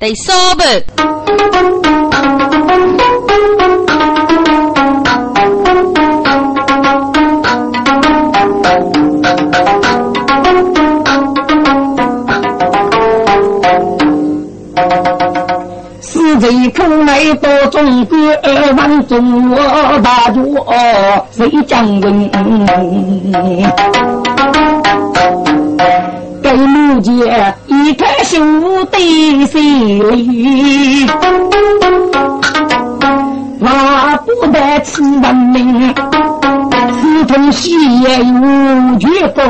[0.00, 0.62] 得烧不？
[16.40, 18.16] 谁可来到中国
[18.78, 19.58] 万中国
[20.00, 20.56] 大主
[21.30, 22.30] 谁将军？
[26.42, 31.04] 给母姐一开兄弟心里，
[33.58, 33.66] 我
[34.24, 35.92] 不得吃人命，
[37.02, 39.42] 四通西也无绝过。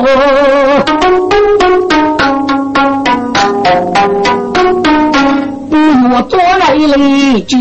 [6.12, 6.96] 我做来了
[7.42, 7.56] 决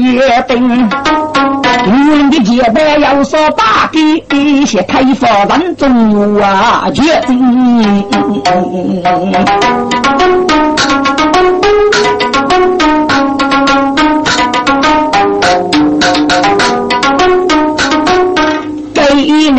[0.48, 0.90] 定，
[1.86, 4.00] 女人的结拜要说大给
[4.38, 8.06] 一些开发人中啊决定。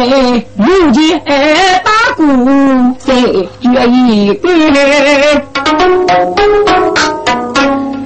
[0.00, 1.20] 给你母亲
[1.84, 2.24] 打鼓
[2.98, 3.12] 再
[3.60, 4.48] 决一个。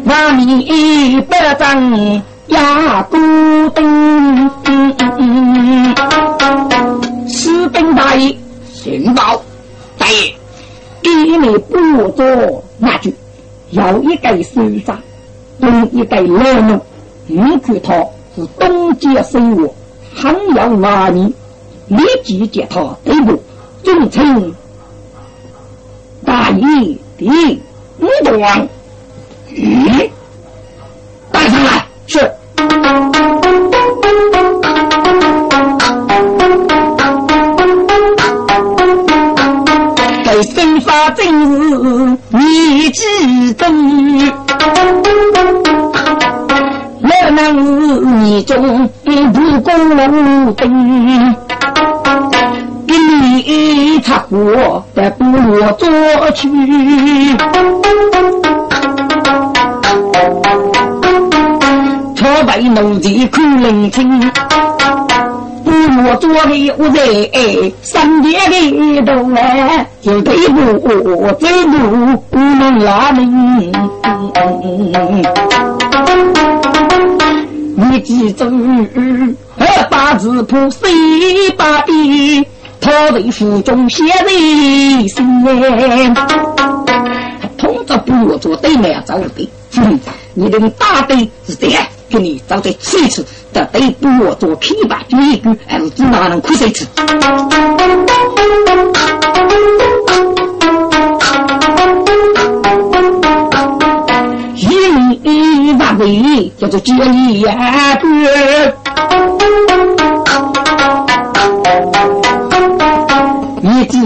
[0.02, 3.16] 那你不争压孤
[3.70, 4.50] 灯，
[7.28, 8.36] 士兵大爷，
[8.72, 9.40] 寻宝。
[9.96, 10.34] 大爷，
[11.00, 13.14] 给你不做那句，
[13.70, 14.98] 有一个首长，
[15.58, 16.80] 有一个老农，
[17.28, 17.94] 你看他
[18.34, 19.72] 是东街生活，
[20.14, 21.32] 很有华你，
[21.88, 23.42] 立即接他对部，
[23.82, 24.54] 尊称
[26.24, 27.62] 大义的
[27.98, 28.68] 五段。
[29.56, 30.10] 嗯，
[31.30, 31.86] 带上来。
[32.06, 32.30] 是。
[40.24, 43.64] 给兵法正是你之中，
[47.02, 50.66] 我能是你中不公平，给
[54.14, 55.88] 你插火在部落做
[56.32, 56.48] 去。
[62.14, 64.20] 朝北农地看林青，
[65.64, 73.72] 部落做的我在山边的头来，就对步走路不能拉命。
[77.76, 78.44] 你记住，
[79.90, 80.88] 八字谱谁
[81.56, 82.46] 把笔，
[82.84, 84.28] 他为府中写在
[85.08, 86.14] 心。
[87.56, 89.98] 通着部落做对面走的，哼，
[90.34, 91.82] 你的大队是这样。
[92.10, 96.86] 给你找点吃吃，得对不我做批吧，就一句，儿子哪能苦谁吃？
[105.22, 108.83] 一万位叫做接力呀，一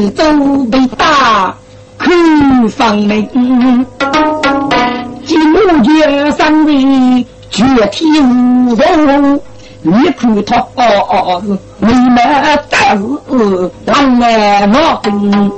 [0.09, 1.55] 直都被打
[1.99, 3.29] 空房门，
[5.25, 7.27] 金木角三位。
[7.51, 9.41] 绝体无容，
[9.81, 12.21] 你看他哦哦是为么
[12.69, 13.03] 但是
[13.87, 15.51] 当来闹兵，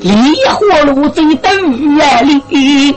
[0.00, 0.10] 离
[0.52, 1.50] 火炉最等
[1.96, 2.94] 远里，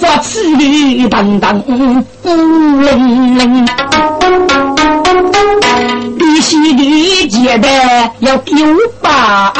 [0.00, 1.62] 杀气腾腾
[2.22, 2.30] 孤
[2.80, 3.66] 零零。
[6.18, 7.68] 必须的接的
[8.20, 8.54] 要丢
[9.02, 9.52] 吧，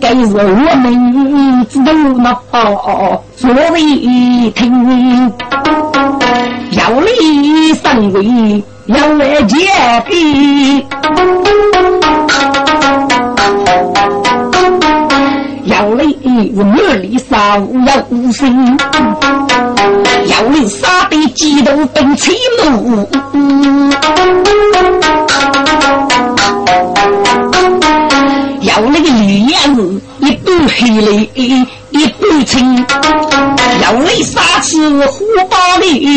[0.00, 0.42] 该是我
[0.82, 2.34] 们知道那
[3.36, 3.80] 所谓
[4.50, 5.32] 听，
[6.72, 9.56] 要立上位，要来接
[10.08, 10.84] 的。
[16.54, 17.62] 来是万里沙要
[18.10, 18.78] 无声，
[20.26, 22.32] 要来杀的激动奔起
[22.62, 23.08] 怒，
[28.60, 31.28] 要那个绿叶子一朵黑泪
[31.90, 32.86] 一朵青，
[33.82, 36.08] 要来杀起火把里。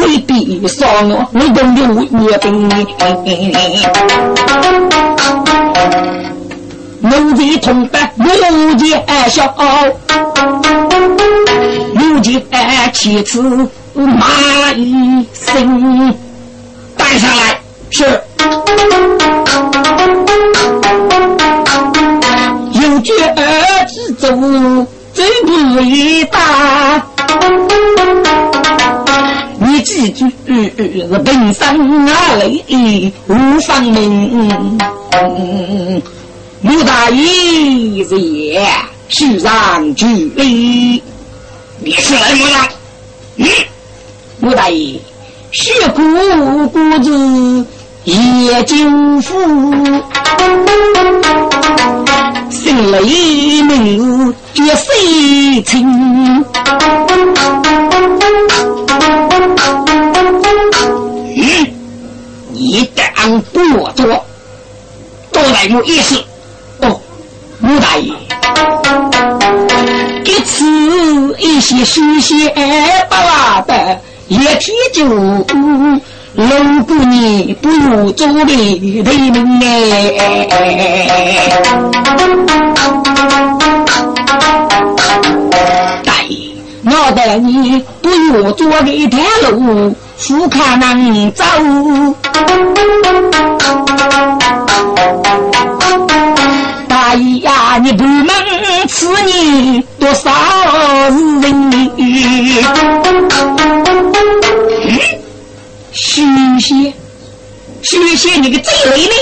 [0.00, 2.68] 未必伤我，你等有月饼。
[7.00, 9.54] 奴才同得奴家小，
[11.94, 16.14] 奴家妻子马一生
[16.96, 17.60] 带上来
[17.90, 18.20] 是。
[22.72, 24.28] 有绝儿之走
[25.12, 26.38] 走不一大。
[29.90, 34.78] 记住，是本生啊泪无芳名。
[36.60, 37.24] 穆大爷
[38.04, 38.70] 也
[39.08, 41.02] 须让距离。
[41.80, 42.54] 你是来么的？
[43.38, 43.46] 嗯，
[44.38, 45.00] 穆大爷，
[45.50, 46.02] 学古
[46.68, 47.66] 古子
[48.04, 48.76] 也就
[49.22, 49.34] 夫，
[52.48, 55.99] 心里没有绝谁情。
[78.20, 79.66] 做的对门哎。
[86.04, 86.52] 大爷，
[86.84, 89.18] 我带你不如做的一条
[89.48, 89.96] 路，
[90.28, 91.42] 不可能走。
[96.86, 98.28] 大爷呀，你不能
[98.86, 100.30] 吃你多少
[101.40, 101.70] 人？
[105.92, 106.22] 许
[106.60, 106.92] 仙，
[107.82, 109.14] 谢谢，你个贼雷呢？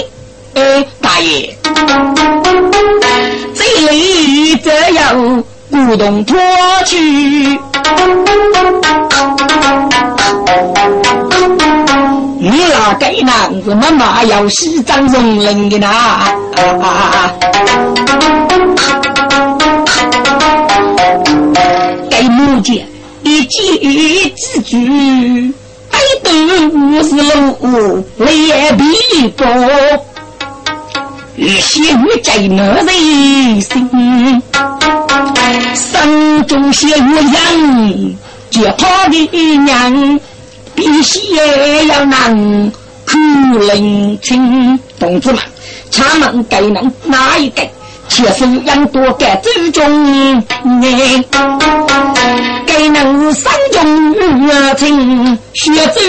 [0.55, 1.56] 哎，大爷，
[3.55, 6.37] 贼雷这样古董脱
[6.84, 6.96] 去。
[12.40, 16.34] 你那该男子妈妈要西藏容人的呐！
[22.10, 22.76] 该木匠
[23.22, 25.52] 一句之句，
[26.22, 26.26] 该
[26.70, 27.10] 都是
[27.60, 28.26] 路来
[28.72, 28.82] 比
[29.37, 29.44] 高，
[31.60, 34.43] 心在那人心，
[35.75, 37.00] 山中写鸳
[37.32, 38.14] 鸯，
[38.50, 39.16] 接他的
[39.58, 40.20] 娘。
[40.75, 41.19] 必须
[41.88, 42.70] 要能
[43.05, 43.16] 苦
[43.72, 45.43] 灵清，同志们，
[45.90, 47.62] 他们该能哪一个？
[48.08, 51.25] 切身养多个祖宗哎，
[52.78, 54.12] 该能山中
[54.46, 56.00] 热情学祖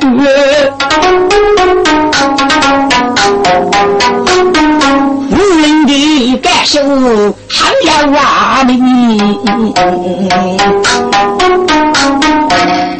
[0.00, 0.08] 多，
[5.30, 6.78] 无人的感受
[7.48, 9.42] 还要瓦名。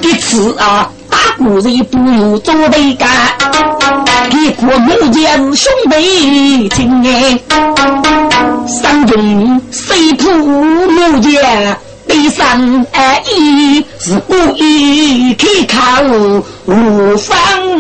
[0.03, 0.91] 这次啊。
[1.39, 3.09] 古人不如做对干，
[4.31, 7.39] 一国母家是兄弟情哎。
[8.67, 11.79] 山中谁铺木家，
[12.17, 16.03] 一生爱意是故意去看
[16.65, 17.37] 无方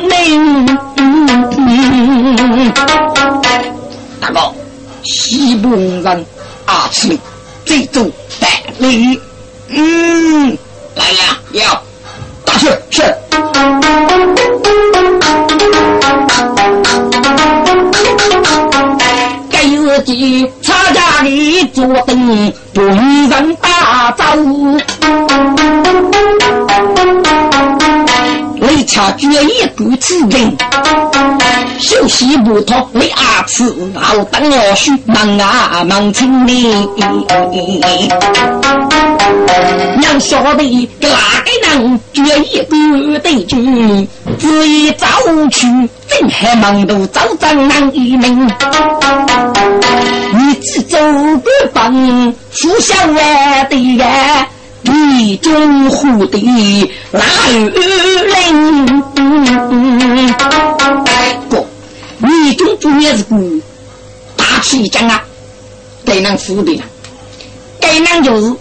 [0.08, 0.66] 明。
[4.20, 4.54] 大哥，
[5.02, 6.26] 西部人
[6.66, 7.18] 阿七
[7.64, 9.18] 最终带你。
[9.68, 10.58] 嗯，
[10.94, 11.82] 来呀，要
[12.44, 13.16] 大去是。
[19.86, 24.72] 自己差家里坐等，不与人打招呼。
[28.60, 30.56] 为 cha 决意不吃人，
[31.78, 36.74] 休息不脱为阿吃，好等我去忙啊忙成你。
[40.00, 42.74] 娘晓得个哪个人决意不
[43.20, 43.56] 对住，
[44.36, 45.06] 只一早
[45.52, 45.66] 去
[46.08, 48.50] 正还忙都早张难一命。
[50.32, 53.18] 你只走个帮，不想我
[53.68, 54.48] 的呀。
[54.82, 56.38] 你中湖的
[57.10, 57.72] 老人，
[61.48, 61.66] 哥，
[62.18, 63.36] 你中主也是个
[64.36, 65.24] 大气讲啊，
[66.04, 66.82] 该能死的了，
[67.80, 68.54] 该能就是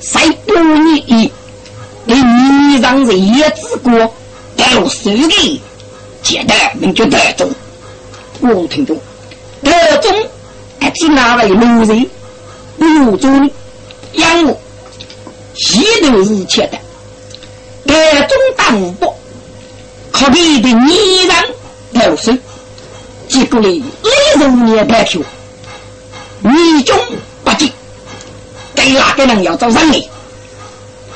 [0.00, 1.30] 谁不你一，
[2.04, 3.92] 你你让人也治过，
[4.56, 5.62] 带我手的，
[6.22, 7.48] 接待民就带走，
[8.40, 8.96] 我听着，
[9.62, 9.70] 德
[10.02, 10.12] 中
[10.80, 12.06] 还是哪位路人，
[12.78, 13.50] 路中
[14.14, 14.60] 养我。
[15.54, 16.78] 一都是切的，
[17.86, 19.06] 台中大五百，
[20.10, 21.36] 靠你的泥人
[21.92, 22.32] 投手，
[23.28, 25.20] 结果呢，雷人年白票，
[26.40, 26.96] 你中
[27.44, 27.70] 不进，
[28.74, 30.10] 给哪个人要找人呢？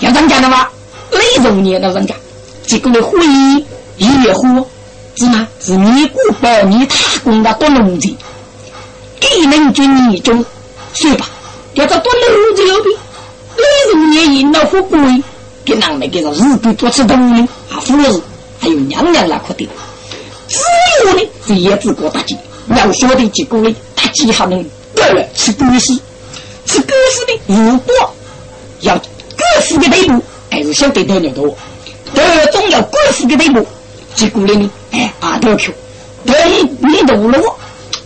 [0.00, 0.70] 要人家的话，
[1.12, 2.14] 雷人年的人家，
[2.66, 3.64] 结果呢，会议
[3.96, 4.66] 也火，
[5.16, 5.48] 是吗？
[5.60, 8.14] 是你姑包你他公的多农子，
[9.24, 10.44] 给人军你中，
[10.92, 11.26] 说吧，
[11.72, 12.90] 要找多农子有的。
[13.56, 14.98] 那种年赢了富贵，
[15.64, 18.20] 给人们给个日本多吃东西，啊，富了是
[18.60, 19.66] 还有娘娘那块的。
[20.46, 20.58] 只
[21.04, 22.36] 有呢，是叶国大吉，
[22.68, 24.62] 要说的结果呢，他几下能
[24.94, 25.98] 得了吃狗屎，
[26.66, 28.14] 吃狗是的，如果
[28.80, 31.56] 要官府的内部，还是晓得得了多。
[32.14, 33.66] 这总要官府的内部，
[34.14, 34.70] 结果呢？
[34.90, 35.72] 哎，阿多去，
[36.26, 36.36] 等
[36.80, 37.56] 你到了，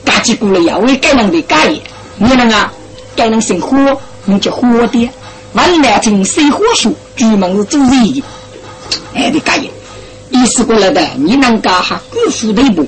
[0.08, 1.82] 嘎结果了要为该人的改业，
[2.16, 2.72] 你能啊？
[3.14, 3.76] 该人生火，
[4.24, 5.10] 你就火的。
[5.52, 8.22] 万难进水火术，专门是做人，
[9.14, 9.70] 哎的改业。
[10.30, 12.00] 意思过来的，你能干哈？
[12.10, 12.86] 官府内部，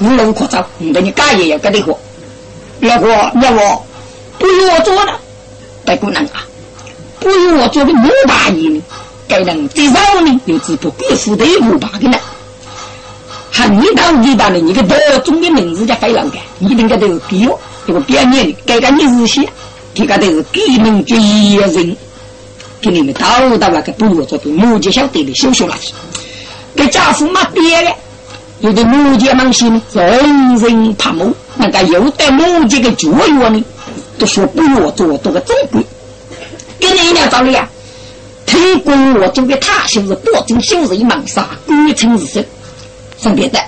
[0.00, 1.96] 无路可走，你的你改业要改的活。
[2.80, 3.86] 要我要我
[4.36, 5.16] 不由我做了，
[5.84, 6.44] 该不能啊！
[7.20, 8.82] 不由我做的五大爷呢，
[9.28, 12.18] 该人最少呢又只不过负的五大的呢。
[13.56, 14.58] 还你到你到呢？
[14.58, 19.48] 你个德中的名字叫飞狼干，你应该都是给我这个表面的，该干的日些，
[19.94, 21.96] 这个都是给民决一人，
[22.80, 25.92] 给你们到到那个部落做的目前晓得的小小垃圾，
[26.74, 27.94] 给家父妈爹的。
[28.58, 33.64] 有的母亲们心人人怕母，那个有的母亲的教育呢，
[34.18, 35.80] 都说不要做多个正规。
[36.80, 37.68] 跟你一样道理啊，
[38.46, 42.44] 听过我做的他就是保证小人忙杀，官称日生。
[43.24, 43.58] 分别的，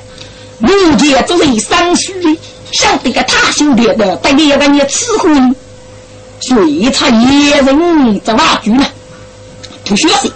[0.59, 2.39] 母亲作为三叔的，
[2.73, 5.55] 晓得个他兄弟的，带你要跟你伺候呢，
[6.41, 8.85] 所以他一人在哪住呢？
[9.83, 10.31] 图学习，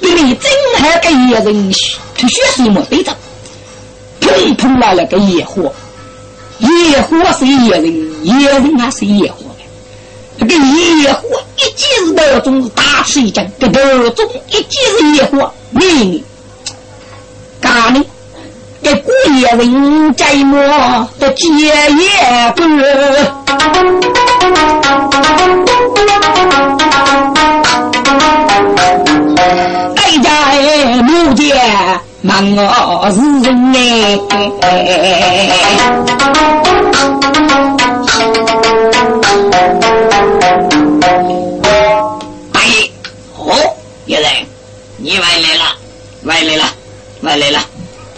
[0.00, 1.72] 因为真还给一人
[2.14, 3.16] 图学习没对着。
[4.20, 5.72] 碰碰来了个野火，
[6.58, 9.64] 野火是野人，野人还是野火的。
[10.38, 16.22] 这个野火一记是那种大吃一惊，这那种一记是野火，你
[17.60, 18.04] 干呢？
[18.82, 21.72] 给古野人摘么的结野
[22.56, 22.62] 果，
[29.94, 31.56] 大家哎，目见。
[32.24, 34.18] 忙我是人哎，
[42.52, 42.90] 大爷，
[43.36, 43.50] 哦，
[44.06, 44.30] 叶人，
[44.98, 45.64] 你回来了，
[46.22, 46.64] 外来了，
[47.22, 47.58] 外来了。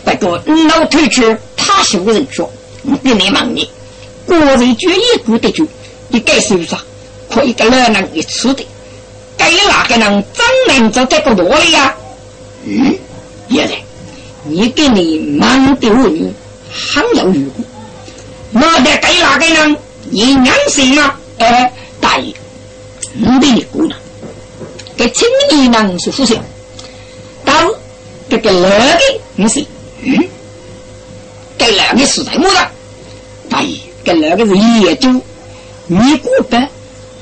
[0.05, 2.51] 不过老头子他是个人说，
[2.83, 3.69] 我跟你问你，
[4.27, 5.67] 个人决一股的酒，
[6.09, 6.79] 你该收啥？
[7.31, 8.65] 可以给老人一次的，
[9.37, 11.95] 该哪个人张人就这个多了呀？
[12.65, 12.95] 嗯，
[13.49, 13.73] 叶人。
[14.47, 16.31] 你给你忙的妇女
[16.71, 17.65] 很有余辜，
[18.51, 19.77] 那得给哪个人？
[20.11, 21.19] 你娘心啊？
[21.39, 22.35] 哎，大爷，
[23.15, 23.99] 你的你姑娘，
[24.97, 26.37] 给青年人是不孝，
[27.43, 27.55] 到
[28.29, 29.65] 这个老的你是
[30.05, 30.29] 嗯，
[31.57, 32.71] 给那个是在么的？
[33.49, 35.23] 大爷，给那个是业主，
[35.87, 36.59] 你姑伯，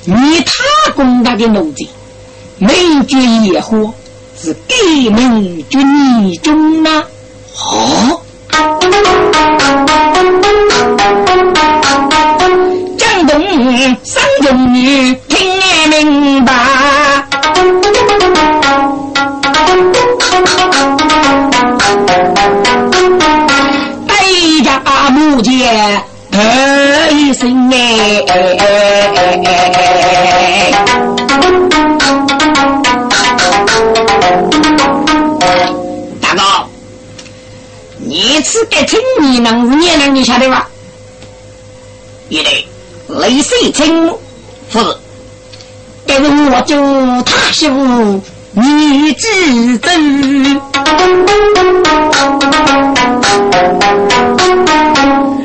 [0.05, 1.89] 你他公家的奴才，
[2.59, 2.73] 没
[3.07, 3.95] 觉野火。
[4.35, 4.75] 是革
[5.11, 7.05] 命军女中啊！
[7.55, 8.21] 哦，
[12.99, 15.39] 江东三中女听
[15.91, 16.53] 明白，
[25.33, 26.05] 家母见
[27.17, 28.23] 一声哎。
[38.05, 40.69] 一次给听你能是你能你晓得吧？
[42.29, 42.67] 一对
[43.09, 44.11] 泪水清，
[44.71, 44.97] 不是，
[46.07, 46.77] 这是我就
[47.23, 48.21] 他媳妇
[48.53, 50.61] 女之争，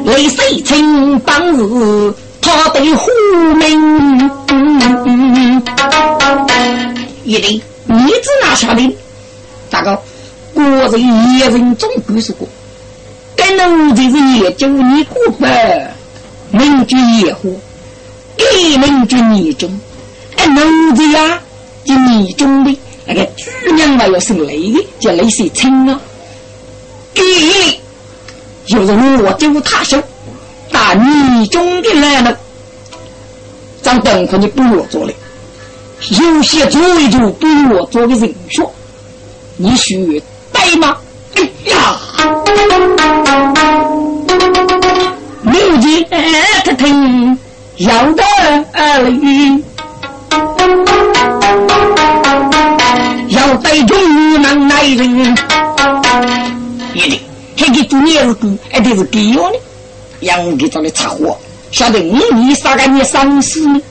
[0.08, 3.12] 泪水清当时他的虎
[3.56, 4.32] 命，
[7.26, 8.96] 一对你子哪晓得？
[9.70, 10.02] 咋个？
[10.54, 12.48] 国人一人总归是过。
[13.38, 15.92] 奴才是也就你过分，
[16.52, 17.50] 民军野火，
[18.38, 19.78] 给民军年中，
[20.38, 21.42] 哎，奴才呀，
[21.84, 26.00] 就你中的那个主娘嘛要姓雷的，叫雷水清啊。
[27.14, 27.24] 给，
[28.68, 30.02] 有人我就他手，
[30.72, 32.38] 打你中的来了，
[33.82, 35.14] 张等可你不我做了，
[36.10, 38.70] 有些做一做不我做的人说，
[39.56, 40.22] 你学
[40.52, 40.98] 对吗？
[41.36, 42.00] 哎呀！
[45.44, 46.06] 母亲
[46.66, 47.40] 他听
[47.78, 48.24] 要得
[48.74, 49.64] 儿女，
[58.14, 59.58] 还给做儿子，还得是给我呢。
[60.20, 61.38] 让我给找来查货，
[61.72, 63.82] 晓得我你啥个你丧事呢？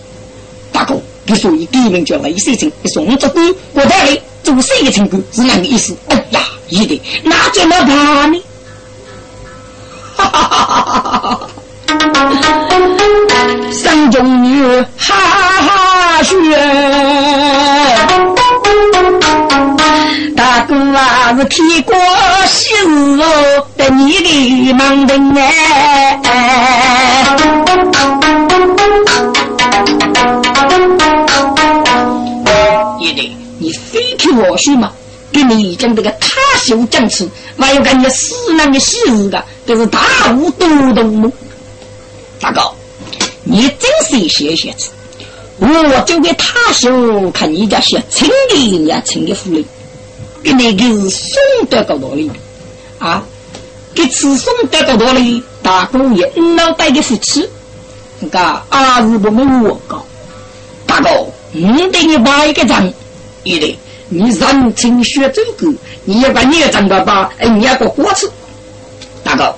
[0.73, 5.97] 大哥，你说你第一名叫雷水清，你说我这官我带来做谁的成功是哪个意思？
[6.09, 8.43] 哎呀，一定那怎么办呢？
[10.17, 11.49] 哈哈哈哈哈哈！
[13.71, 14.63] 三中女
[14.97, 16.35] 哈哈学，
[20.67, 21.95] 大哥啊是替过
[22.49, 24.13] 喜事哦，得你
[24.67, 26.19] 的忙人哎。
[32.99, 33.31] 爷爷，
[33.61, 34.91] 你非听我说嘛？
[35.31, 40.01] 给你讲这个他修讲词，还有感觉死人的喜事的，这是大
[40.35, 41.31] 无多动么？
[42.41, 42.61] 大哥，
[43.45, 44.91] 你真是一些学子，
[45.59, 49.65] 我就给他修，看你家学轻的，人家轻的福利，
[50.47, 52.31] 给那个是送得高道理
[53.01, 53.25] 啊！
[53.93, 56.25] 给吃送得高道理，大哥也
[56.55, 57.49] 脑袋的福气，
[58.21, 58.39] 那个
[58.69, 60.07] 阿是不没我高，
[60.87, 61.09] 大哥，
[61.51, 62.87] 你给你摆一个账，
[63.43, 63.77] 爷爷，
[64.09, 65.75] 你认真学这个，
[66.05, 67.33] 你要把你也挣到吧？
[67.39, 68.31] 哎，你要个锅吃，
[69.25, 69.53] 大哥，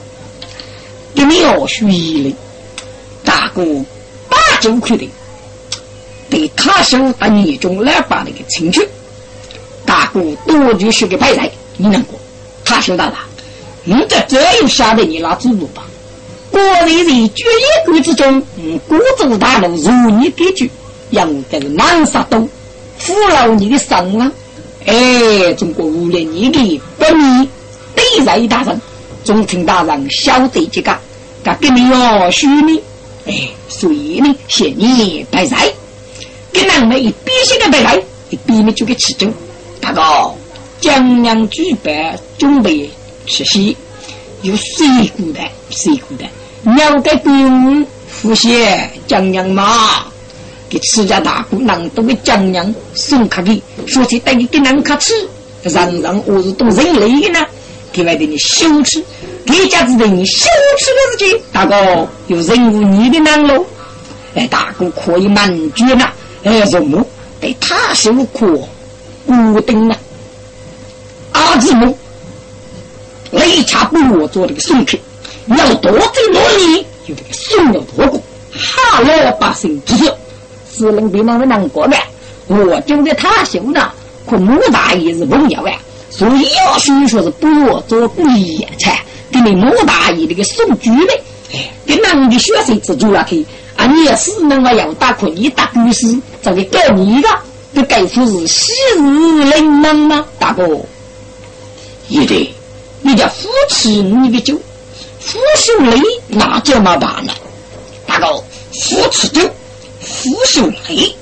[1.15, 2.35] 给你要学的。
[3.25, 3.63] 大哥
[4.31, 5.07] 八九块的，
[6.31, 8.89] 对他手打你中来把那个请去。
[9.89, 12.21] 大哥多就是个白菜，你能过？
[12.63, 13.21] 他手大大，
[13.85, 15.87] 你这这又晓得你那主路吧？
[16.51, 20.71] 国内人决一国之中，嗯，孤州大路如你给举，
[21.11, 22.47] 让这个南沙东
[22.99, 24.31] 俘虏你的生啊！
[24.85, 27.49] 哎，中国无论你的本意
[27.95, 28.79] 对在大人，
[29.25, 30.95] 中听大人晓得这个，
[31.43, 32.79] 他给你要许你。
[33.25, 35.73] 哎，所以呢，嫌你白菜，
[36.53, 39.27] 跟人们一比些个白菜，一比呢就给吃酒。
[39.89, 40.35] 大哥，
[40.83, 42.91] 江娘举办准备
[43.25, 43.75] 吃席，
[44.43, 45.41] 有水果的，
[45.71, 46.27] 水果的，
[46.71, 47.87] 鸟个饼，
[48.21, 50.05] 呼些江娘嘛，
[50.69, 55.15] 给自家大姑娘都给江娘送卡给，说起带你给人卡吃，
[55.63, 57.47] 让人我是懂人类的呢，
[57.91, 59.03] 给外头你羞耻。
[59.47, 63.65] 一家子的你羞耻的事情，大哥有任务你的难喽。
[64.35, 66.13] 哎，大哥可以满足了，
[66.45, 67.03] 哎，什么？
[67.41, 68.69] 对他受苦，
[69.29, 69.95] 固定了。
[71.33, 71.95] 阿子木，
[73.31, 74.99] 雷恰不我做这个送客，
[75.49, 76.39] 要多走努
[76.75, 78.19] 力，有这个送了多过，
[78.51, 80.17] 哈老百姓知道，
[80.75, 81.97] 是能比那个难过的。
[82.47, 83.93] 我就在他修呢，
[84.27, 85.73] 可穆大爷是重要啊，
[86.09, 89.05] 所以要说说是不我做不野菜。
[89.31, 91.23] 给你莫大爷那个送猪嘞，
[91.53, 93.45] 哎，给人的血水资助了去，
[93.77, 97.29] 啊，你也是那个要打可以打官司，这个告你的，
[97.75, 100.27] 这该说是昔日冷门吗？
[100.39, 100.81] 大哥，
[102.09, 102.55] 也得，
[103.03, 104.61] 你叫夫妻你的酒，
[105.21, 107.33] 夫秀雷那怎么办呢？
[108.07, 109.41] 大哥，夫妻酒，
[110.01, 111.15] 夫秀雷，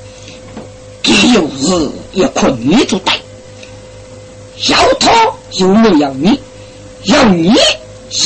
[1.02, 3.18] 这有日要困你做带，
[4.68, 5.10] 要他
[5.52, 6.40] 有没有你，
[7.04, 7.52] 要你。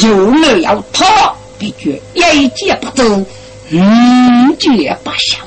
[0.02, 5.38] 有没有他，必决一见不走，五戒不孝，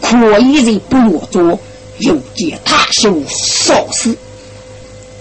[0.00, 1.58] 可以人不我做，
[2.02, 4.16] 又见他修少事，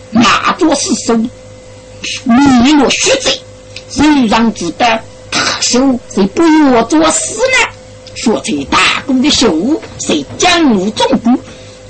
[0.09, 3.39] 那做是手，你我血贼，
[3.89, 6.41] 谁让知道他修谁不
[6.73, 7.69] 我做事呢？
[8.15, 11.29] 说在大公的手，谁将入中部，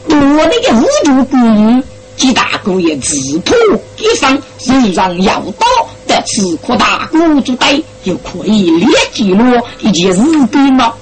[0.09, 1.83] 多那个无主孤女。
[2.17, 3.57] 几大姑也自破
[3.97, 5.65] 一方，人让要刀，
[6.05, 9.43] 得此可大姑做带，又可以列记录
[9.79, 10.93] 一件日本吗？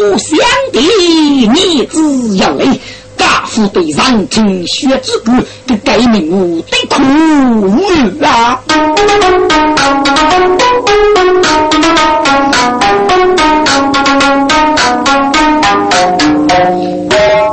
[0.00, 0.38] 哦，相
[0.72, 0.78] 弟，
[1.48, 2.64] 你只要来，
[3.16, 5.32] 家父对上听血之歌，
[5.66, 8.60] 给改名我得苦女啊！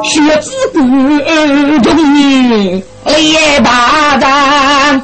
[0.03, 0.79] 血之歌
[1.79, 5.01] 中你列大战，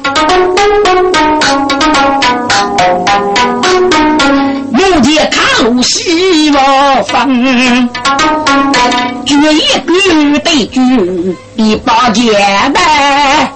[5.82, 7.88] 西王分，
[9.26, 12.32] 决一局对局第八节
[12.72, 13.52] 呗。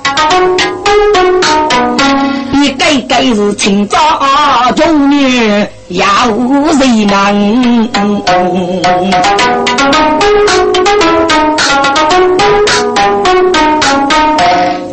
[2.52, 3.98] 你该该是清早
[4.74, 7.88] 中女要人能。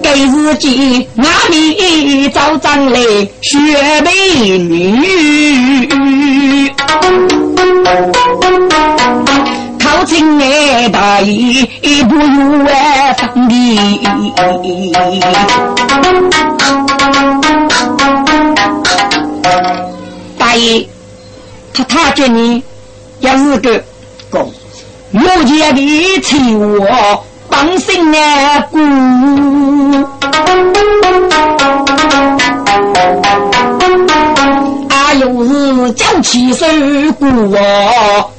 [0.03, 2.99] 该是见哪里找张来
[3.41, 3.57] 学
[4.03, 4.11] 美
[4.59, 5.07] 女？
[9.79, 11.67] 靠近爱大爷
[12.05, 13.99] 不如爱上帝。
[20.37, 20.87] 大爷，
[21.73, 22.63] 他他叫你
[23.19, 23.83] 也是个
[24.29, 24.51] 公，
[25.11, 28.79] 目前的催我帮心啊姑，
[35.13, 36.65] 阿有是将起手
[37.19, 37.29] 过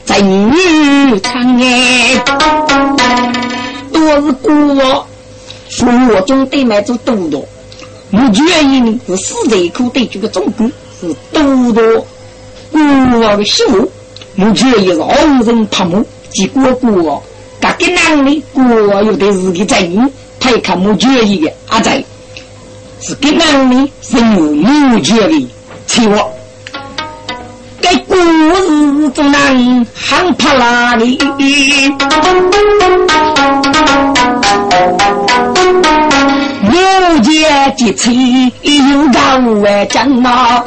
[0.05, 2.21] 在女场哎，
[3.93, 5.07] 都是过
[5.69, 7.47] 说我中对买做多多，
[8.11, 10.69] 我愿意呢是死在口对这个中国
[11.01, 12.05] 是多多
[12.73, 13.45] 过的。
[13.45, 13.89] 媳妇，
[14.35, 17.23] 我愿意是红人拍母及过过，
[17.61, 18.43] 这个男的。
[18.53, 18.65] 过
[19.03, 19.33] 有的。
[19.33, 20.11] 是个在人，
[20.41, 21.53] 他一看我愿意的。
[21.69, 22.05] 阿仔。
[23.01, 23.93] 是给男的。
[24.03, 25.49] 是母亲的。
[25.87, 26.34] 妻我，
[29.05, 31.19] 事中人喊怕哪里？
[36.63, 36.73] 母
[37.23, 37.43] 亲
[37.77, 39.21] 的妻有高
[39.61, 40.65] 外将嘛？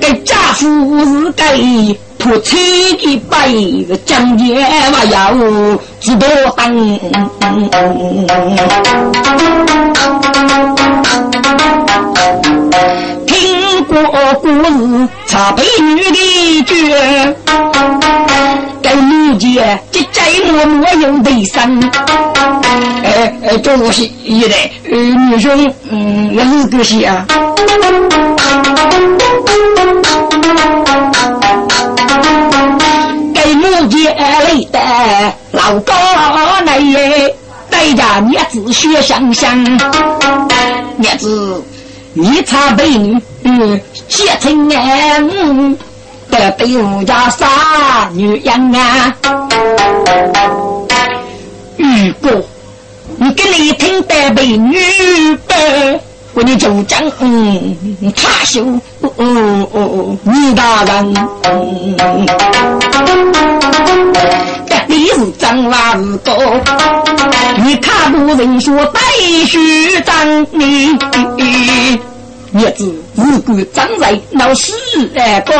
[0.00, 1.98] 给家父是给。
[2.16, 2.58] 破千
[3.02, 3.46] 一百
[3.86, 5.34] 个将军嘛要
[6.00, 6.74] 知多当，
[13.94, 17.36] 听过故事茶杯女的绝，
[18.82, 21.80] 该女杰这这默默有对声，
[23.04, 27.24] 哎哎，这我是一代女生，嗯，也是个戏啊。
[34.48, 34.78] 累的
[35.52, 35.94] 老高
[36.66, 37.32] 来耶，
[37.70, 39.64] 带着娘子学香香，
[40.96, 41.62] 娘子
[42.12, 43.20] 你茶美女，
[44.08, 45.78] 结成恩，
[46.30, 49.14] 得对我家傻女人啊。
[51.76, 51.86] 如
[52.20, 52.42] 果
[53.18, 54.74] 你跟你听得美女
[55.46, 56.00] 的。
[56.36, 57.76] 我你主张，嗯，
[58.16, 58.64] 他修，
[59.18, 61.14] 嗯嗯，你大人，
[64.66, 66.60] 这里是张娃是哥，
[67.64, 69.00] 你看不人说带
[69.46, 70.98] 须长你，
[72.56, 74.72] 日子如果长在闹事
[75.12, 75.52] 个，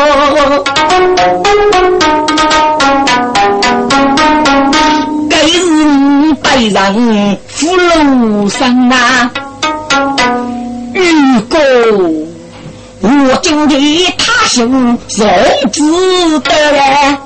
[5.28, 9.28] 该是你带人扶楼上啊。
[10.94, 11.58] 如果
[13.00, 15.18] 我今天他是荣子
[16.44, 17.18] 的嘞，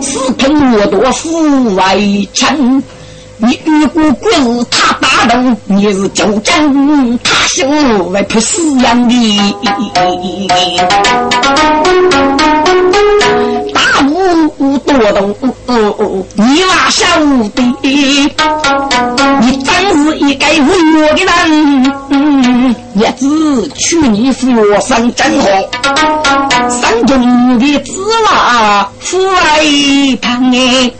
[0.00, 1.98] 是凭我多富外
[2.32, 2.82] 强。
[3.44, 9.54] 你如果不是他打动，你是就将他是为不死样的。
[13.74, 15.34] 大武多动，
[16.36, 17.04] 你娃小
[17.56, 17.62] 的，
[19.40, 19.68] 你真
[20.04, 20.60] 是一个为
[20.94, 21.52] 我的人。
[22.94, 25.48] 叶子去年是我生真好，
[26.68, 27.90] 三中的子
[28.26, 30.92] 娃父爱疼哎。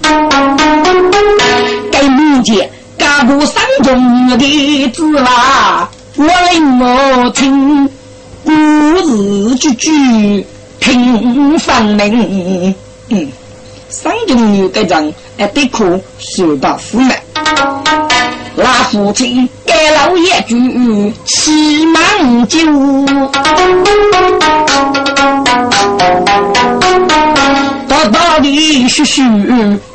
[2.02, 7.88] 该母亲家过三中的子娃，我令我听
[8.44, 8.52] 故
[9.56, 10.46] 事句句。
[10.80, 12.74] 平房门，
[13.08, 13.28] 嗯，
[13.88, 17.16] 三中女的人还得苦，受到苦难。
[18.56, 22.02] 那父亲给老爷煮七满
[22.48, 22.58] 酒，
[27.86, 29.22] 大大的嘘嘘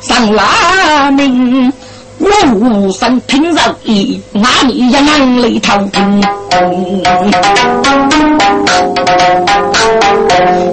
[0.00, 1.70] 上拉门。
[2.18, 6.02] 我无声听着意，哪里也眼泪滔滔。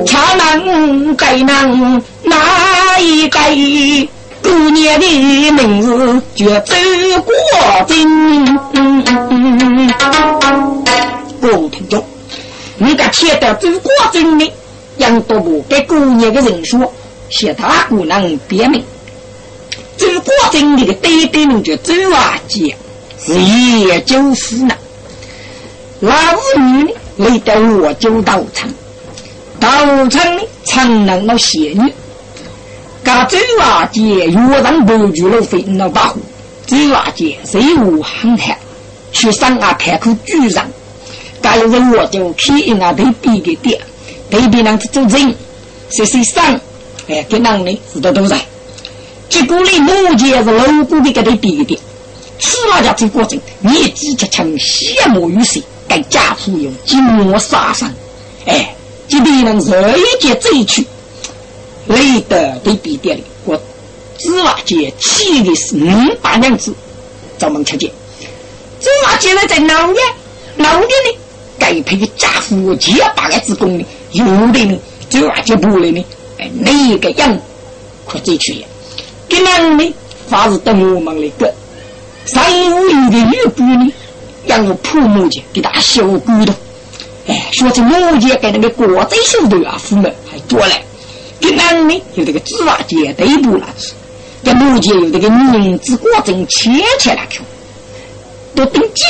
[0.06, 3.40] 恰能该能哪一个
[4.42, 6.76] 姑娘的名字叫周
[7.24, 7.34] 国
[7.88, 8.56] 珍？
[11.42, 12.04] 各位听众，
[12.78, 14.52] 你个听到周国珍的，
[14.98, 16.92] 杨多部给姑娘的人说，
[17.30, 18.84] 写他姑娘别名。
[19.98, 22.76] 周国珍的爹爹名叫周阿杰，
[23.24, 24.76] 是叶九夫呢。
[26.02, 26.14] 老
[26.58, 28.70] 女呢，来到我就道场，
[29.60, 29.70] 道
[30.10, 31.94] 场呢，常能那仙女。
[33.04, 36.20] 噶周阿杰约人不住了，飞那把火。
[36.68, 38.58] 周阿杰随我航海，
[39.12, 40.64] 去上啊太空巨人。
[41.42, 43.80] 噶有人我就去一啊对比的点，
[44.30, 45.34] 对比人去做人，
[45.90, 46.60] 谁谁上，
[47.08, 48.38] 哎，跟人呢是多多在。
[49.30, 51.80] 结果呢，目前是老古的给他比一点，
[52.40, 55.62] 此那家这过程，你只接成羡慕于谁？
[55.88, 57.94] 该家父用金魔杀伤，
[58.46, 58.76] 哎，
[59.08, 60.86] 这敌人热一节走去，
[61.88, 63.56] 累得对比点里，我
[64.18, 66.74] 芝麻姐气的是五把娘子，
[67.38, 67.92] 咱们吃见。
[68.82, 69.98] 芝麻姐呢在老年，
[70.58, 71.18] 老年呢
[71.60, 76.04] 该配家父七八个子宫呢，有的呢芝麻姐不来呢，
[76.40, 77.38] 哎，那个样
[78.08, 78.68] 可走去呀？
[79.28, 79.94] 给两呢，
[80.30, 81.54] 还是等我们的个
[82.26, 83.94] 上午有个玉姑呢，
[84.46, 86.54] 让我破木匠给他修骨头。
[87.28, 90.76] 哎，说起木匠给那个国贼修的啊，父母还多了。
[91.40, 93.94] 跟男的有这个纸瓦街对不那子，
[94.44, 97.44] 跟木匠有这个名字果真切切那口，
[98.56, 99.04] 都等姐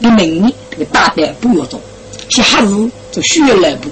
[0.00, 1.80] 的名呢，这个大胆不要做，
[2.28, 3.88] 下日就学来不。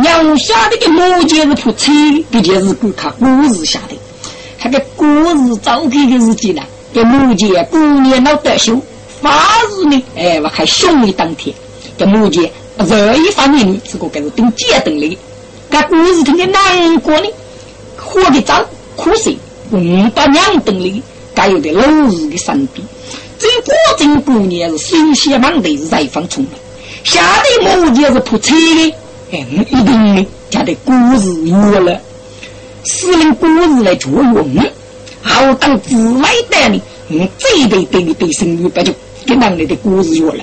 [0.00, 1.92] 娘下的个木匠是铺车，
[2.30, 3.96] 毕竟是顾看故事下的。
[4.60, 8.80] 他个故事早开的日子呢，给木匠过年老得休，
[9.22, 9.30] 发
[9.70, 11.54] 日呢，哎，我还凶一当天，
[11.96, 12.44] 给木匠
[12.88, 15.16] 这一方面呢，这个该是等姐等来。
[15.70, 17.28] 个故事听的难过呢，
[17.96, 18.64] 活的早，
[18.96, 19.30] 苦涩，
[19.70, 21.02] 五百两等里，
[21.34, 22.82] 该有的老日的山壁。
[23.38, 26.50] 这果真过年是新鲜满地，是人放葱的，
[27.04, 27.20] 下
[27.62, 28.94] 的木匠是铺车的。
[29.30, 32.00] 哎，一定呢，家的故事有了，
[32.88, 34.48] 使用故事来作用，
[35.20, 38.94] 好当自外的呢，嗯，这一辈对你对生育不就
[39.26, 40.42] 跟人类的故事有了。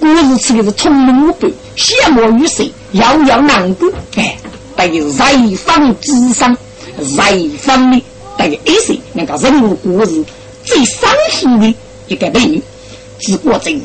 [0.00, 3.90] 故事吃的是聪明无白，羡慕于谁，遥遥难过。
[4.16, 4.38] 哎，
[4.74, 6.56] 对人方智商，
[6.96, 8.02] 人方的
[8.38, 10.24] 对一些那个人物故事
[10.64, 11.74] 最伤心的
[12.08, 12.62] 一个美女，
[13.18, 13.78] 只过真。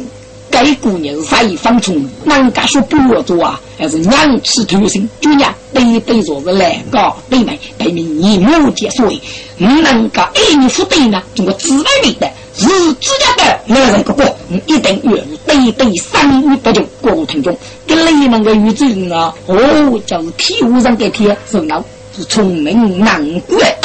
[0.51, 9.21] 该姑娘是啥一方从，人家说不要做啊，还是娘气头生，就娘对对说是来搞对门，对面你目结所以，
[9.57, 11.21] 你能够爱你不对呢？
[11.35, 11.83] 中国自来
[12.19, 14.23] 的，是自家的男人哥哥，
[14.65, 15.11] 一定要
[15.45, 17.57] 对对三语不就过五听中，
[17.87, 21.83] 跟你们个语人啊，哦，就是天无上给天，是老
[22.17, 23.77] 是聪明难怪。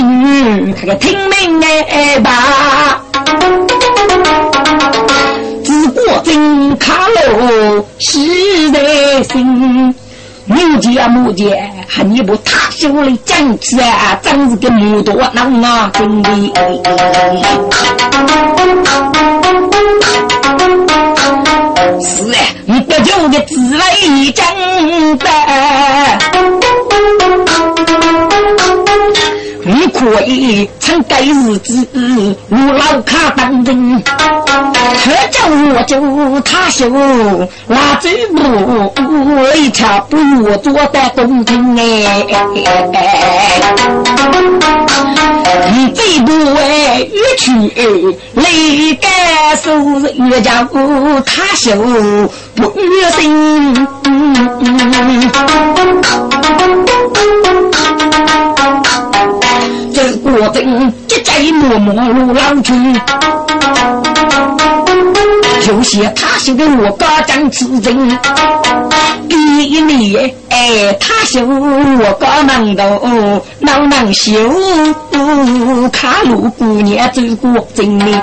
[0.00, 3.02] 女，他个听命哎吧，
[5.64, 9.94] 只过真卡路是在心。
[10.44, 11.48] 木匠木匠，
[11.86, 16.30] 还你不踏修的讲起啊，真是个木多能啊，真的。
[22.00, 23.84] 是哎，你不就个自来
[24.34, 25.26] 真的。
[29.64, 31.86] 你可以趁该日子
[32.48, 36.88] 我老卡当真，他叫我就他修，
[37.68, 38.92] 拉走路
[39.54, 42.26] 一条不我做的公平哎。
[45.72, 47.52] 你这不哎越去
[48.34, 49.10] 累干
[49.56, 49.70] 手
[50.28, 50.64] 越叫
[51.24, 51.70] 他修
[52.56, 53.86] 不越心。
[60.24, 62.72] 我正急急忙忙路老去，
[65.68, 68.18] 有些他修的我高讲此人，
[69.28, 73.00] 第一年哎他修我高能道
[73.58, 74.32] 能能修，
[75.90, 78.14] 卡路姑娘走过真哩。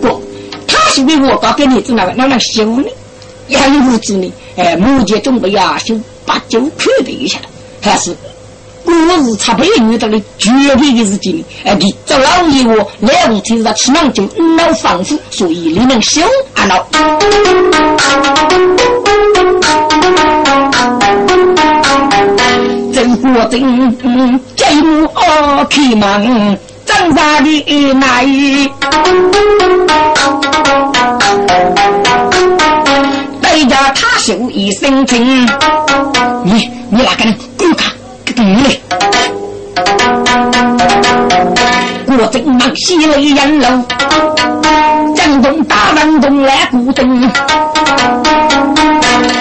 [0.00, 0.22] 不，
[0.66, 2.84] 他修的我高给你怎么能能修呢？
[3.48, 4.32] 养物子呢？
[4.56, 7.38] 哎，目前准备呀修八九块的一下。
[7.80, 8.14] 还是
[8.88, 14.22] 过日差不多遇到了绝对的事情，哎，你这老爷我两五天是吃忙就
[14.56, 16.22] 老防腐，所以你能修
[16.54, 16.86] 啊老。
[22.94, 24.00] 真过真，
[24.56, 28.22] 这幕哦开门，长大的那。
[33.42, 35.46] 对着他秀一身情，
[36.44, 37.36] 你你哪个人？
[38.38, 38.44] 滚开！
[38.44, 38.80] 给他你嘞！
[42.06, 43.66] 我正忙洗泪眼泪，
[45.14, 47.30] 江东大郎东来古灯，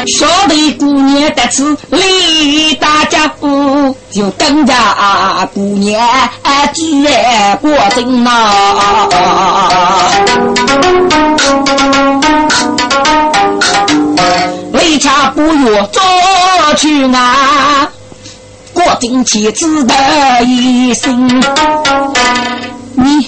[0.07, 4.73] 说的姑娘得此李大家夫，就等着
[5.53, 6.01] 姑娘
[6.73, 7.07] 举
[7.61, 8.29] 过正呐。
[14.73, 16.01] 为啥不愿做
[16.75, 17.87] 去啊，
[18.87, 19.93] 过正妻子的
[20.45, 21.27] 一生。
[22.95, 23.27] 你，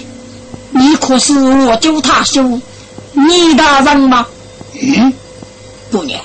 [0.69, 2.61] 你可是我救他兄，
[3.11, 4.25] 你大人吗？
[4.81, 5.13] 嗯，
[5.91, 6.17] 姑娘，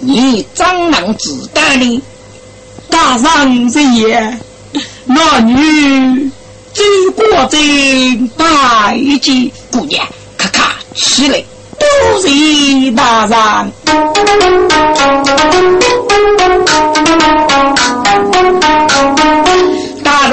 [0.00, 2.02] 你怎能知道呢？
[2.88, 4.38] 大人这也，
[5.04, 6.30] 那女
[6.72, 6.82] 走
[7.14, 10.06] 过正拜见姑娘，
[10.38, 11.44] 咔咔起来。
[11.78, 11.86] 都
[12.22, 13.72] 是大人，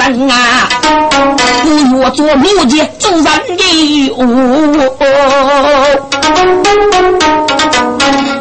[0.08, 0.68] 人啊！
[1.62, 3.24] 不要做木匠做人
[3.56, 3.62] 的
[4.16, 4.22] 哦。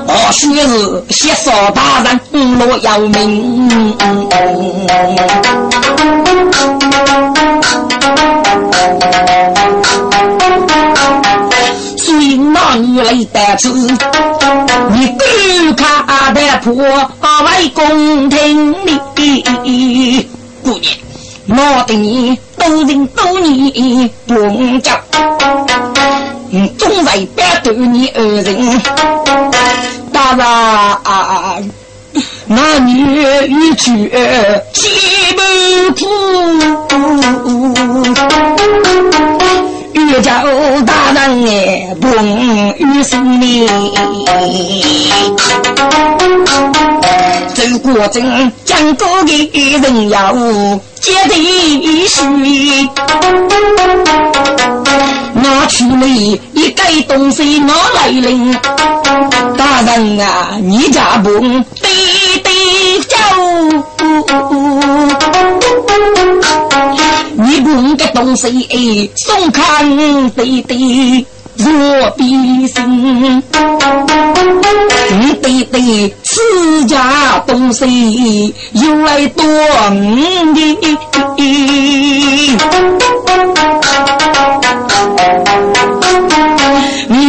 [0.08, 2.20] 哦，须是谢少大人
[2.60, 3.98] 落要命。
[11.98, 13.70] 虽那女来得子，
[14.92, 15.08] 你
[15.76, 20.28] 敢看得破外宫廷里？
[20.64, 20.82] 姑娘，
[21.48, 24.34] 我的你多人多你不
[24.80, 25.00] 叫，
[26.78, 28.82] 总在别对你恶人，
[30.12, 31.72] 大人。
[32.48, 34.10] 那女一去
[34.74, 34.90] 七
[35.36, 35.42] 不
[35.94, 36.06] 苦，
[39.96, 40.44] 岳家
[40.86, 43.66] 大人哎，pom 与生命，
[47.54, 50.34] 走过镇江沟的人要
[51.00, 52.90] 接地须，
[55.34, 56.06] 拿去了
[56.54, 58.54] 一袋东西我来领，
[59.58, 61.90] 大人啊，你家不对。
[67.38, 69.98] 你不个东西送看
[70.32, 71.26] 弟弟
[71.58, 73.44] 若比心，
[75.42, 79.46] 弟弟此家东西又来多
[79.92, 80.78] 你。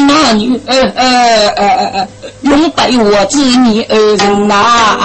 [0.09, 2.09] 那女呃呃呃，
[2.43, 4.99] 用被我子女儿人呐。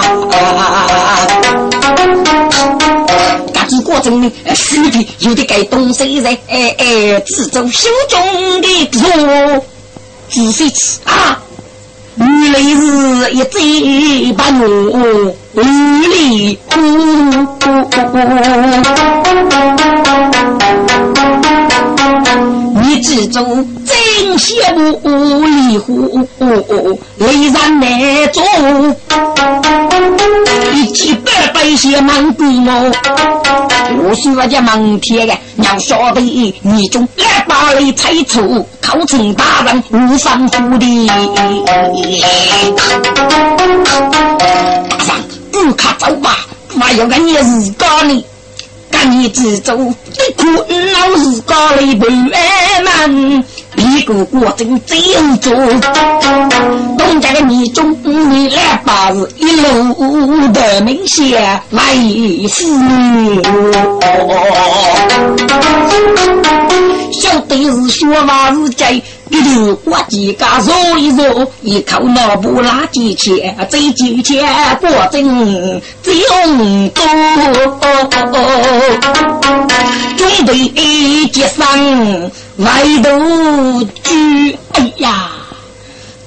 [3.72, 8.20] 嘎子过程呢，虚的有的该东西在哎哎，自走心中
[8.60, 9.64] 的肉，
[10.28, 11.40] 仔细吃啊。
[12.16, 16.76] 原来是一嘴把我无里哭。
[22.82, 23.40] 你知足
[23.86, 25.00] 真羡慕
[25.46, 26.28] 离湖，
[27.16, 27.88] 雷然难
[28.32, 28.42] 做。
[30.86, 32.72] 几百百些忙规模，
[33.98, 41.06] 我说这忙天的，要晓得你中来把你拆除，考成大人无上乎的。
[44.88, 45.16] 大上
[45.50, 46.36] 不卡走吧，
[46.80, 48.24] 还要跟你自家呢。
[49.04, 49.92] 你知足，你
[50.36, 52.32] 苦恼是家里不满，
[53.76, 55.52] 一个过正这样做。
[57.12, 57.94] 东家的你中
[58.30, 61.82] 你来把是一路的明显来
[62.48, 62.64] 死。
[67.12, 69.02] 晓得是说话是在。
[69.32, 71.24] 一头挂几家坐一坐，
[71.62, 74.46] 一口脑不拉几钱，这几钱
[74.78, 76.14] 果真真
[76.90, 77.02] 多。
[80.18, 80.68] 准备
[81.32, 85.31] 接上外头去，哎呀，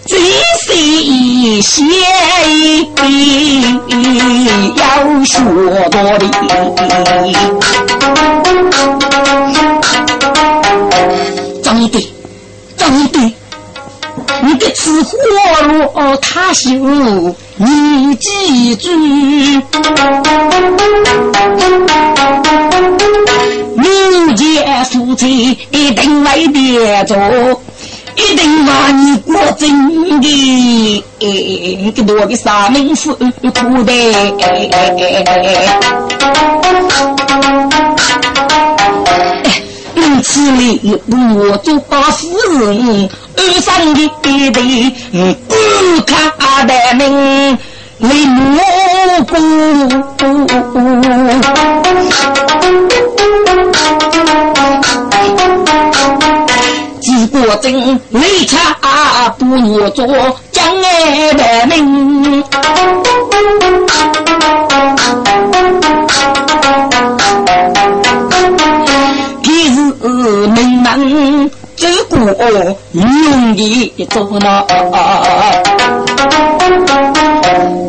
[0.07, 0.17] 这
[0.61, 1.83] 是一些
[4.75, 4.83] 要
[5.25, 5.43] 说
[5.89, 6.25] 多的。
[11.63, 11.95] 真的。
[12.77, 13.33] 对对，
[14.41, 16.69] 你的此花落他羞，
[17.57, 18.89] 你记住，
[23.75, 27.15] 明见夫妻一定来别走，
[28.15, 33.93] 一定把你过真的，给多的三名夫苦的。
[40.23, 42.27] 此里我做把夫
[42.59, 44.91] 人，二三的爹爹，
[45.47, 45.53] 不
[46.05, 47.57] 看的命，
[47.97, 48.59] 你莫
[49.27, 49.35] 顾。
[57.47, 58.57] 我真没差
[59.37, 60.05] 不我做
[60.51, 62.43] 将爱的命。
[71.75, 72.17] 走过
[72.93, 74.61] 用的做那，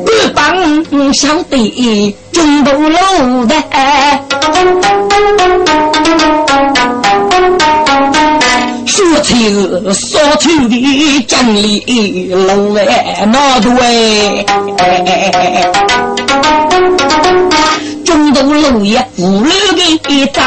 [0.05, 3.55] 不帮晓得中途路的，
[9.27, 9.51] 说起
[9.93, 14.47] 说起的真理路哎那对。
[18.05, 20.41] 中途路也无路的走，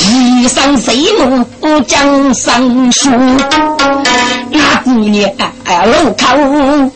[0.00, 3.10] 一生谁母江上树，
[4.56, 5.28] 那姑娘，
[5.64, 6.28] 哎，路口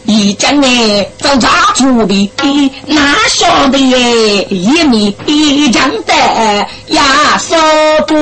[0.04, 2.30] 一见嘞，就扎住的，
[2.86, 6.14] 哪晓得耶，一米一长的
[6.86, 7.56] 呀，少
[8.06, 8.14] 不。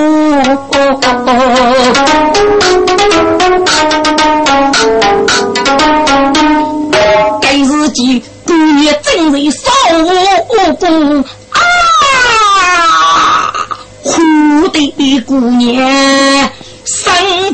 [7.43, 9.71] 给自己姑娘整人少
[10.81, 10.87] 不
[11.51, 13.53] 啊，
[14.03, 16.51] 苦的姑娘。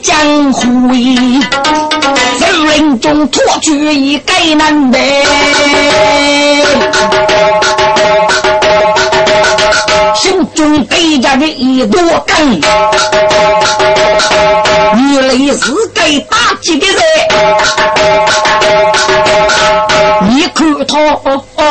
[0.03, 0.89] 江湖，
[2.41, 4.99] 人人中托举一该难得。
[10.15, 12.61] 心中背着的一朵根，
[15.13, 16.97] 原来是该打击的人。
[20.25, 20.95] 你看他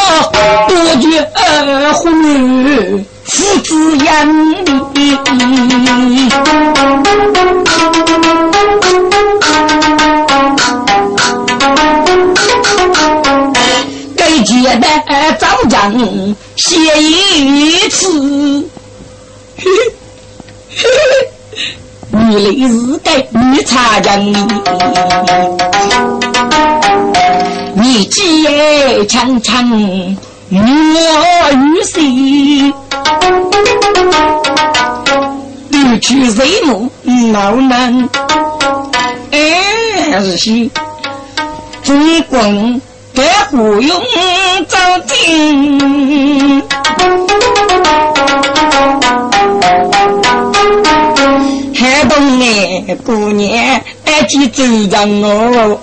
[0.68, 4.84] 多绝二虎女，父子养女。
[14.46, 15.94] 接待张张
[16.56, 18.68] 写一次，
[22.16, 24.34] 你来是该你查证，
[27.74, 32.72] 你姐强强我与谁？
[35.70, 36.92] 绿去谁母
[37.34, 38.08] 老难？
[39.32, 40.70] 哎，是
[41.82, 42.40] 中国。
[43.16, 44.02] 白虎用
[44.68, 46.33] 招进，
[53.06, 55.78] 姑娘爱去走人哦，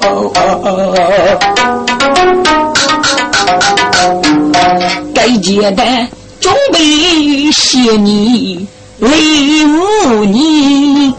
[5.14, 6.08] 该接待
[6.40, 8.66] 准备谢你
[8.98, 11.14] 礼物你。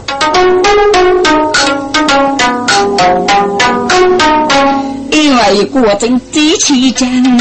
[5.10, 7.38] 因为国政最起劲，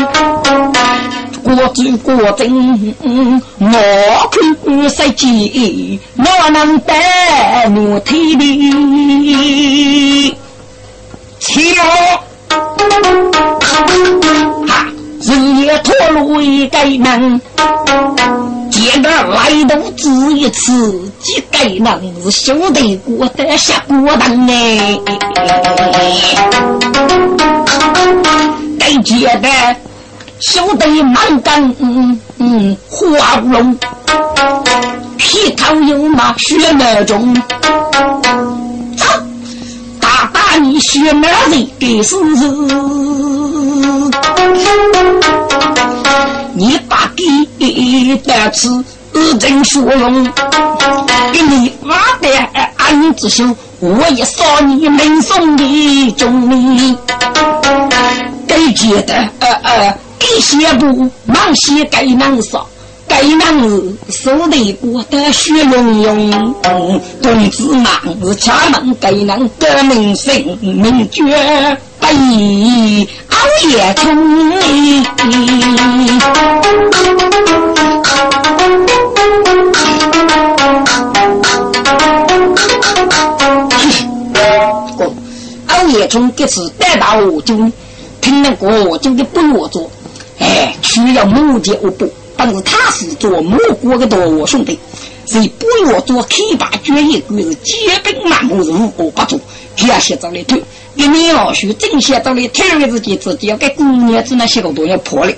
[1.44, 2.94] 国主国政
[3.60, 6.94] 我看实际，哪能得
[7.76, 10.36] 我体力？
[11.40, 11.84] 起我，
[14.68, 14.86] 哈，
[15.22, 17.42] 人也脱路一个人，
[18.70, 25.00] 接个来都只一次，几个人是晓得过得下过当哎。
[28.80, 29.50] 该接的，
[30.42, 33.78] 晓得满干嗯嗯花龙，
[35.16, 37.32] 皮头有马血脉中，
[38.98, 39.06] 走，
[40.00, 42.48] 打打你血脉的给是是，
[46.56, 47.24] 你把给
[48.18, 48.68] 的吃
[49.40, 50.24] 真说用，
[51.32, 52.28] 给你挖的
[52.78, 53.46] 安子修。
[53.80, 56.98] 我一扫你门送的中命，
[58.48, 59.98] 该接的呃呃，
[60.34, 62.66] 该写不忙写该难扫，
[63.06, 66.54] 该难是手里过得血溶溶，
[67.22, 67.86] 公子忙
[68.24, 71.22] 是家门该难革命生命绝
[72.00, 73.36] 不易熬
[73.68, 74.52] 夜冲。
[85.94, 87.72] 也从这次带到我军
[88.22, 89.92] 听那个我就的不我做，
[90.44, 94.78] 哎，需要木匠我不，但是他是做木锅的多兄弟，
[95.28, 97.74] 是不我做开把专业官是基
[98.04, 99.40] 本满目是无不做，
[99.78, 100.62] 他写着来推，
[100.96, 105.32] 一年老许正写着来推的自己自己要给姑娘子那些个都要破了。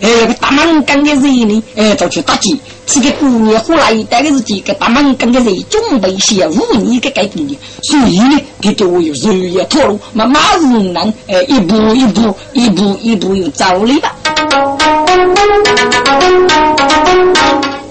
[0.00, 2.58] 哎，个大满干的人呢，哎，就去打击。
[2.86, 14.14] 这个姑娘后来一代的是几个大满干的人准备些五年的改变的，所以呢，给都有日夜透露，马马如难，哎，一步一步，一步一步又走了吧。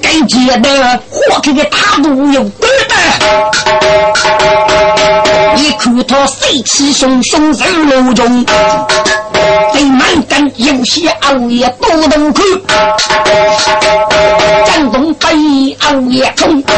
[0.01, 2.95] 该接的火这个大度有多大？
[5.55, 8.45] 一看他水气汹汹在路中，
[9.73, 12.43] 在满干有些熬夜多动口，
[14.65, 16.69] 江东北熬夜冲，才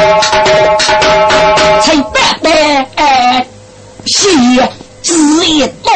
[2.13, 3.45] 白白哎
[4.05, 4.69] 血
[5.01, 5.91] 字一多！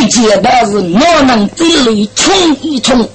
[0.00, 3.06] 该接的是哪能这里冲一冲？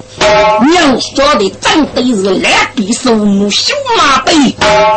[0.70, 4.34] 娘说的真的是两臂手母小马背，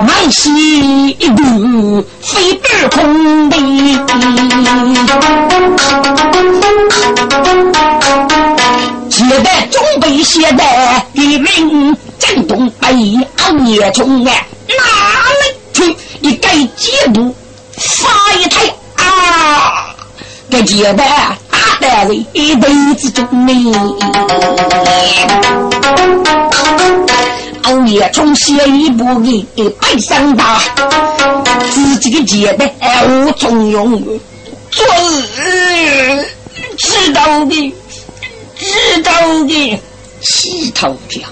[0.07, 3.57] 满西一步飞半空的。
[9.09, 12.87] 现在准备现在一名震动北
[13.39, 14.33] 熬夜冲啊，
[14.69, 14.75] 哪
[15.41, 15.97] 里去？
[16.21, 17.35] 一改节步
[17.77, 19.88] 发一台啊，
[20.51, 21.05] 该接的。
[21.81, 22.69] 大人一辈
[22.99, 23.73] 子中命，
[27.63, 30.61] 熬夜从写一部给背上大，
[31.73, 32.75] 自己的节代
[33.07, 34.03] 无从用，
[34.71, 34.87] 做
[36.77, 37.75] 日道的，
[38.57, 39.13] 知道
[39.45, 39.81] 的，
[40.21, 41.31] 洗头去啊！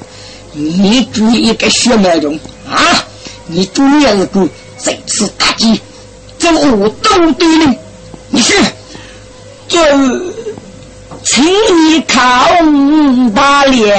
[0.53, 2.39] 你注意个血脉中
[2.71, 3.05] 啊！
[3.47, 4.49] 你主要是个
[4.83, 5.81] 这次打击，
[6.39, 7.75] 这我都对了。
[8.31, 8.55] 你是
[9.69, 9.79] 就
[11.25, 12.21] 请你靠
[13.35, 13.97] 大脸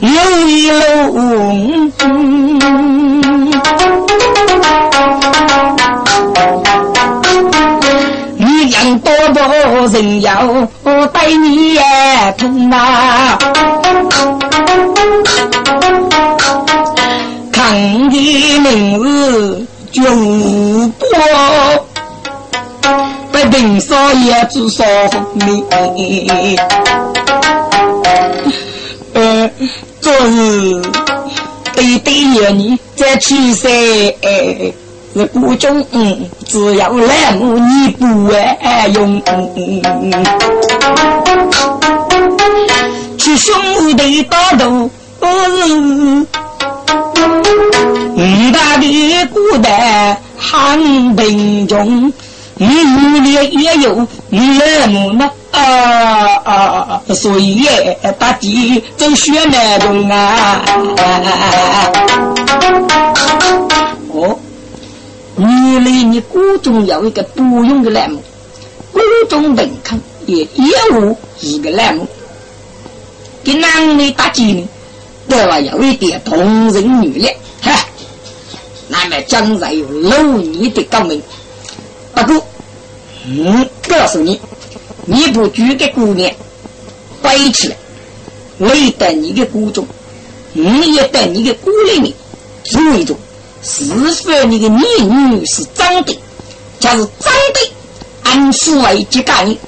[0.00, 0.10] 留
[0.46, 1.92] 一路。
[8.36, 9.42] 你养多多
[9.88, 10.66] 人要
[11.12, 11.78] 带你
[12.36, 13.38] 疼啊！
[17.52, 20.02] 看的名字就
[20.98, 21.86] 过，
[23.52, 24.84] 被平少爷子说
[25.34, 25.62] 你。
[29.12, 29.50] 呃，
[30.00, 30.80] 昨日
[31.74, 33.68] 对对爷你在去世，
[35.14, 35.86] 是古中，
[36.46, 38.30] 只要来我你不
[38.62, 39.20] 爱用。
[39.26, 39.82] 嗯
[43.18, 44.90] 去兄弟打斗。
[48.14, 52.12] 五大的古代汉兵中，
[52.66, 55.60] 你里也有岳母呢啊
[56.44, 57.02] 啊！
[57.14, 60.62] 所以也大地走血脉中啊！
[64.10, 64.38] 哦，
[65.36, 68.22] 你里你古中有一个不用的栏目，
[68.92, 72.06] 古中文康也业务一个栏目，
[73.42, 74.68] 给男的打击呢，
[75.28, 75.58] 对吧？
[75.58, 77.28] 有一点同人女力。
[78.88, 81.22] 那么将来有六年的革命，
[82.14, 82.46] 不过，
[83.24, 84.40] 嗯，告诉你，
[85.04, 86.30] 你不举个姑娘
[87.22, 87.76] 背起来，
[88.58, 89.86] 累得你的姑中，
[90.52, 92.12] 你也带你的姑里面
[92.64, 93.14] 注意着，
[93.62, 96.18] 是否你的女女是长的，
[96.80, 97.72] 假是长的，
[98.24, 99.58] 按父为结干你，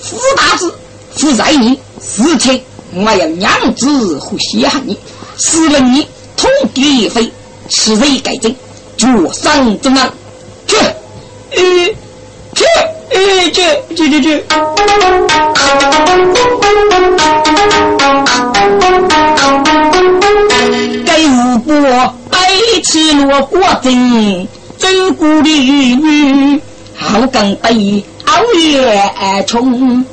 [0.00, 0.74] 父大子
[1.14, 2.62] 父在你，事情
[2.94, 4.96] 我要娘子和稀罕你，
[5.36, 6.06] 死了你
[6.36, 7.30] 通地飞，
[7.68, 8.54] 此人改正。
[8.96, 10.12] 主上怎么
[10.66, 10.76] 去？
[11.50, 11.96] 去
[13.22, 13.62] 去去
[13.94, 14.44] 去去去！
[21.06, 21.72] 该五波
[22.30, 22.36] 白
[22.84, 24.48] 起落过阵，
[24.78, 26.60] 真古的女，
[26.96, 30.04] 好更背熬夜冲，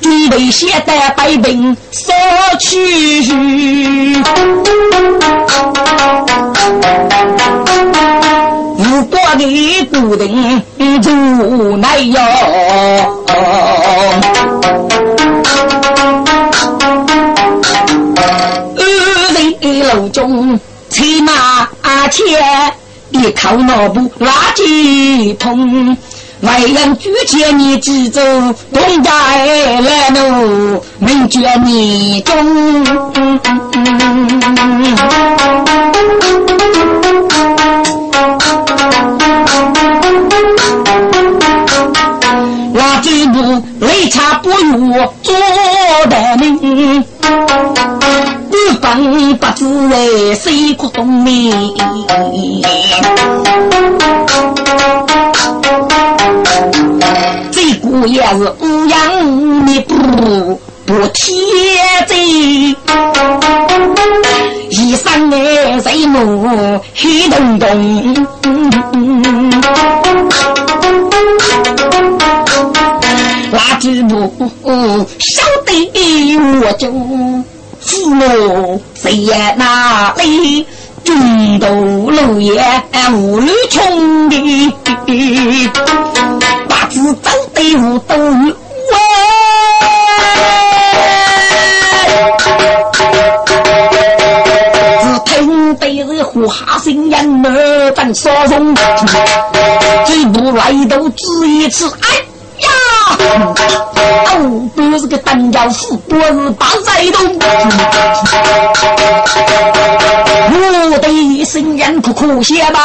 [0.00, 2.12] 准备携带百兵杀
[2.58, 4.16] 去。
[8.78, 10.62] 如果你不能
[11.02, 12.20] 住奈哟，
[18.76, 18.82] 二
[19.62, 21.68] 人路中骑马
[22.10, 22.72] 前，
[23.08, 25.96] 你靠那部垃圾桶，
[26.42, 28.20] 外人举起你只走
[28.72, 32.34] 东家来路，没觉你中。
[43.80, 44.92] 雷差不如
[45.22, 45.34] 做
[46.08, 47.04] 得命，
[48.50, 51.74] 不分不知哎，谁可懂命？
[57.50, 61.34] 这个也是乌阳的不不贴
[62.06, 62.16] 嘴，
[64.70, 68.85] 一生哎谁母黑洞洞。
[75.18, 76.90] 晓得我就
[77.80, 80.66] 父母谁也哪里
[81.04, 81.68] 军都
[82.10, 82.62] 路也
[83.12, 84.82] 无路穷的，
[86.68, 88.94] 把子走得无都我，
[95.02, 98.74] 只听得是呼哈声音儿等说中，
[100.04, 102.24] 最不来都只一次哎。
[103.18, 107.38] 哦，不是个单教父，不是八寨东。
[110.90, 112.78] 我的声音苦苦些吧，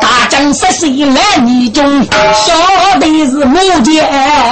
[0.00, 2.04] 大将十岁来你中，
[2.34, 4.04] 小的是木剑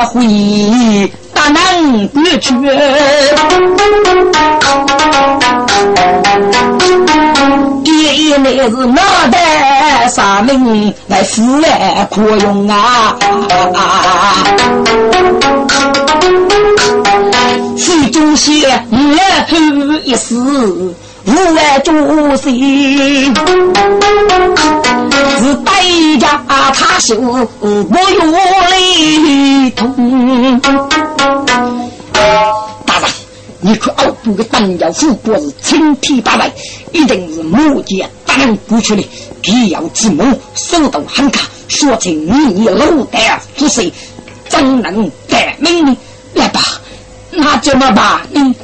[0.08, 1.12] 会。
[1.32, 2.50] 大难不绝，
[8.38, 9.02] 爹爷那是脑
[9.32, 13.16] 袋啥命来死来可用啊！
[17.76, 19.56] 徐中贤来后
[20.04, 23.34] 一死，无外主心，
[25.38, 25.72] 是代
[26.20, 28.20] 价他受不有
[28.70, 30.60] 泪痛。
[33.60, 36.50] 你可熬不个当家副国是青天大白，
[36.92, 39.06] 一定是木剑大人过去的，
[39.42, 43.92] 必要之母手动喊卡，说成你你老大之谁，
[44.48, 45.96] 怎能得命呢？
[46.34, 46.60] 来吧，
[47.30, 48.54] 那怎么办呢？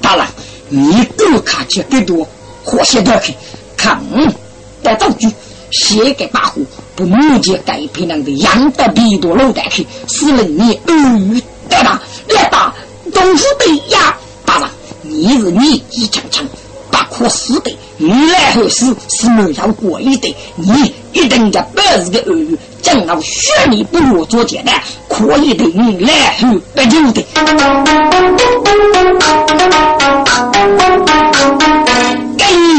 [0.00, 0.26] 大郎。
[0.74, 2.26] 你够看起更多，
[2.64, 3.34] 活些多去
[3.76, 4.02] 看，
[4.82, 5.28] 带道具，
[5.70, 6.64] 写给八户，
[6.96, 12.00] 不目见改平人的养得比多老带去，是人你耳语得吧？
[13.14, 14.68] 来吧，功夫对呀，大人，
[15.02, 16.46] 你是你一枪枪，
[16.90, 27.24] 把可死的，你来后事是没要过一的，你一定要本事的耳语，将我血你不落做简单，可以的，你来后不有的。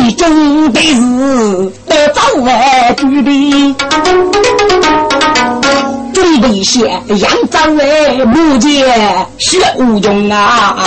[0.06, 3.76] 一中的事得早晚举的，
[6.14, 10.78] 准备些扬长为木剑血无穷啊！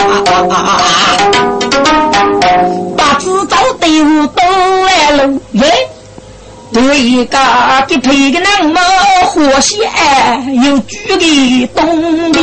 [2.97, 4.43] 把制造队伍都
[4.85, 5.89] 来了，耶！
[6.73, 7.39] 对一个
[7.87, 8.81] 给配个那么
[9.27, 9.81] 火线，
[10.65, 11.17] 又举个
[11.81, 12.39] 东的。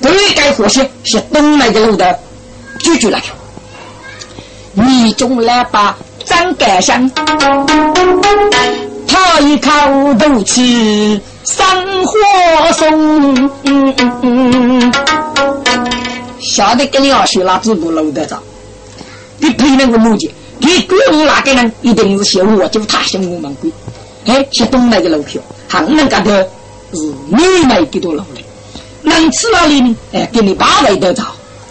[0.00, 2.18] 对该火线是东来的路的，
[2.78, 3.22] 举举来。
[4.74, 5.94] 你中来把
[6.32, 7.10] 张杆上，
[9.06, 9.70] 他一口
[10.18, 11.66] 斗气生
[12.06, 12.16] 火
[12.72, 13.50] 送。
[16.40, 18.38] 晓得跟你要学那子不路的着，
[19.40, 23.70] 你配那个木匠，你鬼我那个人一定是学我就他学我们鬼。
[24.24, 26.48] 哎，是东来的路票，还能干的
[26.94, 28.42] 是你买几多路的。
[29.02, 29.94] 能吃哪里呢？
[30.12, 31.24] 哎，给你八位得着，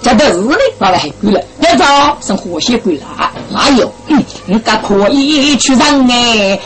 [0.03, 1.39] 这得日呢，八位还贵了。
[1.61, 3.03] 得着是活血贵了，
[3.51, 3.93] 哪有？
[4.07, 6.59] 嗯，你可以去让哎，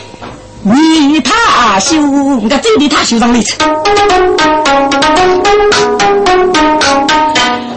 [0.62, 1.96] 你他修，
[2.40, 3.54] 你真的他修上里去。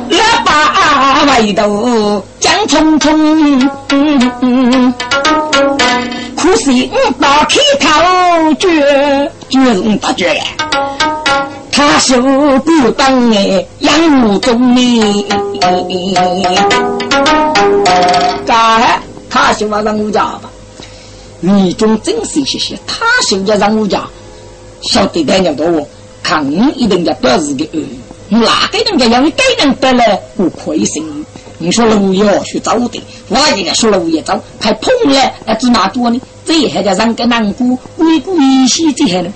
[0.10, 3.70] 老八外头江匆匆，
[6.36, 6.90] 苦心
[7.20, 7.90] 打开头，
[8.56, 10.44] 绝绝是大绝呀。
[11.72, 12.22] 他手
[12.66, 15.26] 不当哎，养无中呢。
[18.46, 20.50] 干，他喜欢让我家吧。
[21.40, 24.04] 你中真是谢谢，他喜欢让我家，
[24.82, 25.88] 晓得点样多我。
[26.22, 27.80] 看你一定要表示的呃，
[28.40, 31.19] 哪个人家让你该人得了，我可以信。
[31.62, 36.20] 你说路要去走的，我应该说路也走，还碰了，那只哪多呢？
[36.46, 39.30] 这还叫让个难过，鬼鬼一些这些呢。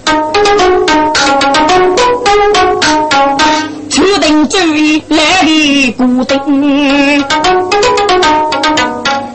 [3.90, 7.24] 确定最来的孤灯，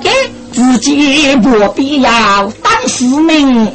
[0.00, 0.10] 给
[0.50, 2.10] 自己不必要
[2.62, 3.66] 当市民，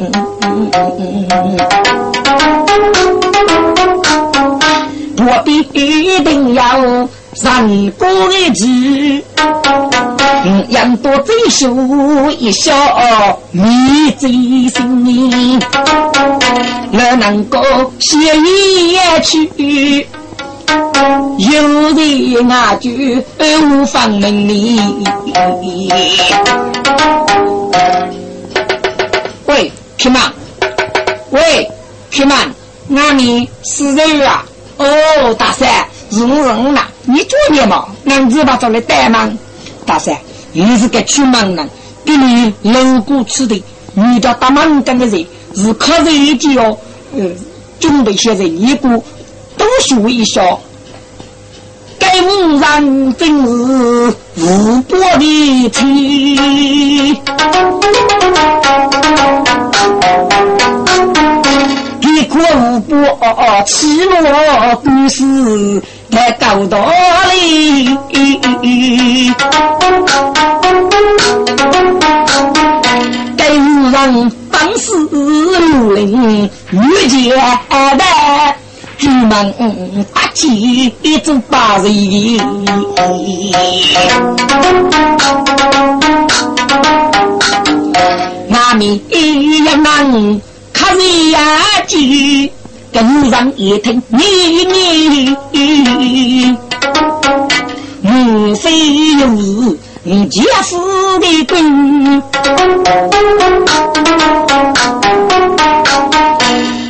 [5.16, 7.08] 不必一定要。
[7.36, 8.68] 人过日子，
[10.70, 11.68] 养多嘴笑
[12.38, 12.74] 一笑，
[13.52, 14.30] 你最
[14.70, 15.60] 心
[16.92, 17.60] 哪能够
[18.00, 20.08] 写一曲？
[21.40, 21.52] 有
[21.94, 24.80] 人啊就无妨问你。
[29.48, 30.32] 喂，皮曼，
[31.32, 31.68] 喂，
[32.12, 32.54] 皮曼，
[32.88, 34.46] 那你是人啊？
[34.78, 35.68] 哦，大三。
[36.14, 37.88] 是我人呐，你作孽嘛？
[38.04, 39.36] 男子把做来怠慢，
[39.84, 40.16] 大三，
[40.52, 41.68] 你是个出忙人，
[42.06, 43.64] 给你路过此地，
[43.96, 46.78] 遇到打忙干的人，是靠人一句哦，
[47.18, 47.26] 呃，
[47.80, 48.90] 准备些人一个
[49.58, 50.40] 多说一下，
[51.98, 57.20] 该我人真是无波的气。
[62.02, 62.98] 一国无波，
[63.66, 65.82] 起落都是。
[66.14, 66.78] 在高道
[67.32, 67.98] 里，
[73.36, 77.36] 给人当时如林遇见
[77.98, 78.04] 的，
[79.00, 81.90] 举门打起一组八人，
[88.48, 90.42] 那面一样难
[90.72, 91.40] 看人呀
[91.88, 92.52] 急。
[92.94, 94.24] 跟上一听，你
[95.52, 96.56] 你，
[98.04, 98.70] 无非
[99.16, 100.78] 又是你家死
[101.20, 102.22] 的根，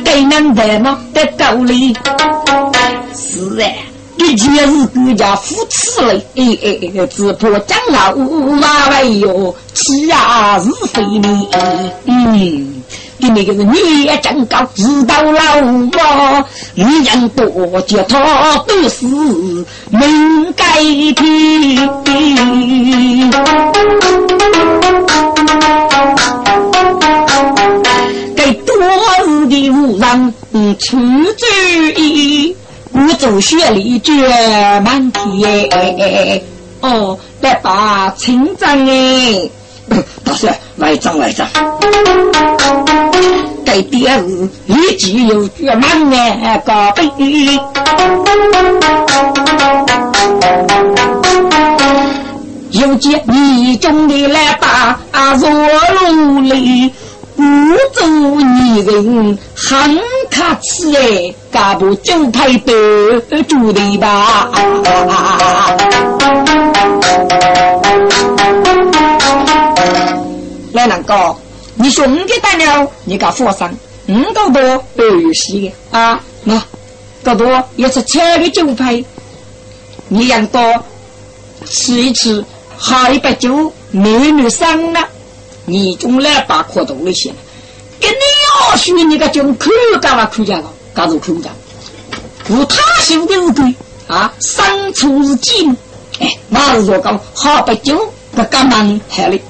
[0.04, 1.96] 给人在那的道理，
[3.14, 3.78] 是哎，
[4.16, 11.48] 你以前是国家扶持嘞，哎哎哎，只怕将来无马为哟，欺压是非呢。
[12.04, 12.83] 嗯，
[13.18, 16.44] 给那个是你真高，知道老么？
[16.74, 20.82] 你人多叫他都是命该
[21.14, 21.22] 的。
[28.36, 28.76] 给多
[29.26, 30.34] 日的无人
[30.78, 31.46] 出主
[32.00, 32.56] 意。
[32.96, 34.14] 我做学里卷
[34.84, 36.42] 满天，
[36.80, 39.50] 哦，来把清账哎，
[40.22, 41.44] 大师来账来账，
[43.64, 47.60] 给第二日立即又卷满哎个杯，
[52.70, 54.98] 又见你中的来把
[55.36, 55.48] 若
[56.12, 56.92] 努力。
[57.36, 57.42] 五
[57.92, 59.98] 族女人很
[60.30, 64.48] 可气哎，干部就配得住的吧？
[70.72, 71.34] 来，两个，
[71.76, 76.20] 你兄弟带了你个佛山，五个多都有戏啊！
[76.44, 76.62] 那
[77.22, 79.04] 个多也是千个酒配，
[80.08, 80.60] 你养多
[81.64, 82.44] 吃一吃，
[82.76, 85.00] 喝一杯酒，美女上了。
[85.64, 87.32] 你中来把可多了些，
[87.98, 88.16] 跟你
[88.70, 89.70] 要学你个就口
[90.00, 91.52] 干嘛口讲了，干做口讲，
[92.50, 93.74] 无他修的对
[94.06, 95.76] 啊，生出是金，
[96.20, 99.42] 哎，那是说讲好不久不干忙害哩。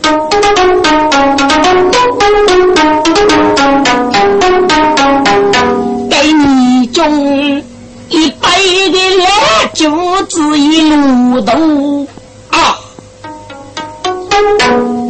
[6.10, 7.62] 给你中
[8.08, 9.26] 一杯的烈
[9.74, 9.90] 酒，
[10.28, 12.06] 子一路都
[12.50, 12.76] 啊。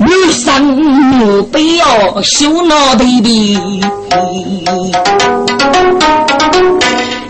[0.00, 3.58] 女生没必要羞恼的，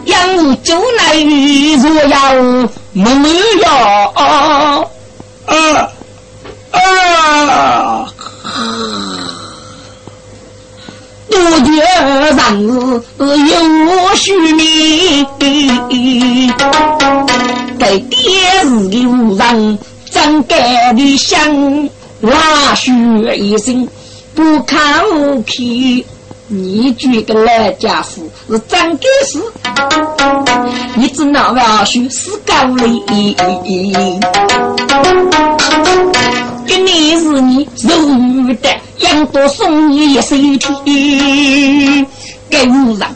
[0.04, 1.14] 养酒来
[1.76, 2.34] 若要
[2.92, 3.02] 没
[3.62, 3.68] 有
[4.14, 4.84] 啊。
[6.70, 8.13] 啊！
[11.28, 11.66] 多觉
[13.18, 13.52] 人有
[14.14, 15.26] 虚名，
[17.78, 18.18] 给爹
[18.62, 19.78] 是的无人。
[20.10, 21.88] 张盖的香，
[22.20, 22.92] 拉血
[23.36, 23.88] 一身
[24.34, 26.06] 不看无皮。
[26.46, 29.42] 你这个老家伙是张盖是？
[30.94, 33.34] 你只那要学是高丽。
[36.66, 40.34] 今年是你肉的，养多送你一手
[40.84, 42.06] 提，
[42.50, 43.06] 给无人。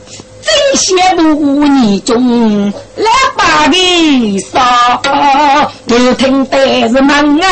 [0.41, 4.59] 真羡慕你中两把的少，
[5.87, 7.47] 不听得是门啊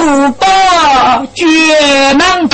[0.00, 0.46] 无宝
[1.34, 1.44] 绝
[2.14, 2.52] 忙的。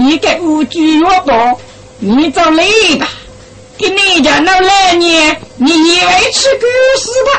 [0.00, 1.60] 你给我举我宝，
[1.98, 3.06] 你走累吧。
[3.76, 7.30] 给你家那来年，你以为吃狗屎吧？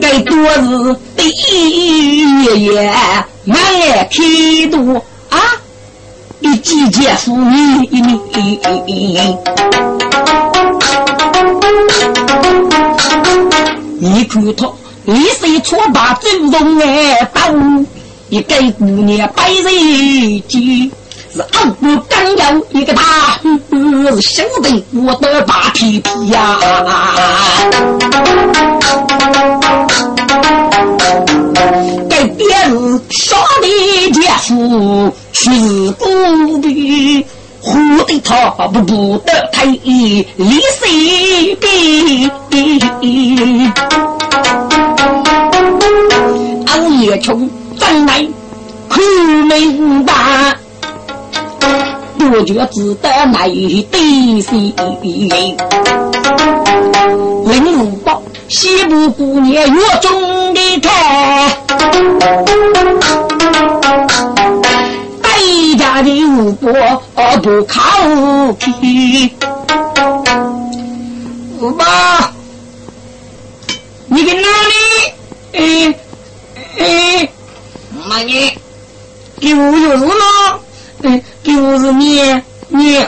[0.00, 2.92] 该多日的一月，
[3.44, 5.00] 满眼天多
[5.30, 5.38] 啊！
[6.40, 8.20] 一季节福你你，
[14.00, 14.72] 你看他
[15.06, 17.86] 一岁初八走动哎当。
[18.28, 19.62] 一个姑娘百人
[20.48, 20.90] 计，
[21.32, 26.58] 是二我刚有一个大，是小的我的大皮皮呀。
[32.10, 37.24] 该别是少的姐夫，却是孤的，
[37.60, 37.78] 活
[38.08, 42.32] 得他不不得太离谁的？
[47.00, 47.48] 也穷。
[47.78, 48.26] 真来
[48.88, 49.00] 苦
[49.48, 50.56] 命大，
[52.18, 54.74] 我觉只得来得心。
[57.44, 61.54] 林五宝，西部姑娘月中的开，
[65.22, 65.28] 败
[65.78, 66.72] 家的五伯
[67.42, 67.78] 不靠
[68.54, 69.30] 气。
[71.60, 71.84] 五宝，
[74.06, 74.74] 你在哪里？
[75.52, 75.94] 嗯
[76.78, 77.28] 嗯。
[78.08, 78.50] 妈你，
[79.40, 79.54] 就是
[79.96, 80.14] 呢，
[81.02, 82.20] 嗯，就是你，
[82.68, 82.98] 你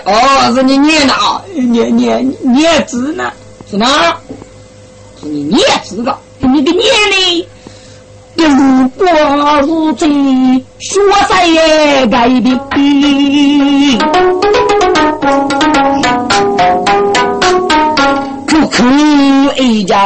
[0.55, 3.30] 是你念的啊，念念念字呢，
[3.70, 4.16] 是哪？
[5.20, 7.46] 是你念字的，你的念呢？
[8.36, 9.07] 如果
[9.62, 11.03] 如今说
[11.44, 12.57] 也改变，
[18.46, 19.18] 不可以。
[19.61, 19.96] 一脚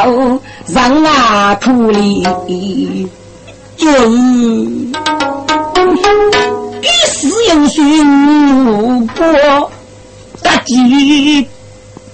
[0.67, 2.27] 让那苦里，
[3.77, 4.07] 就是
[6.81, 9.23] 一时有心过，
[10.43, 11.47] 大吉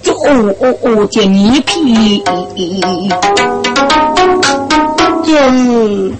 [0.02, 0.14] 就
[1.06, 2.22] 见你皮，
[5.24, 6.14] 就是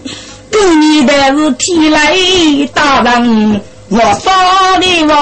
[0.50, 2.14] 给你的是提来
[2.74, 3.61] 大人。
[3.88, 5.14] 我杀的我，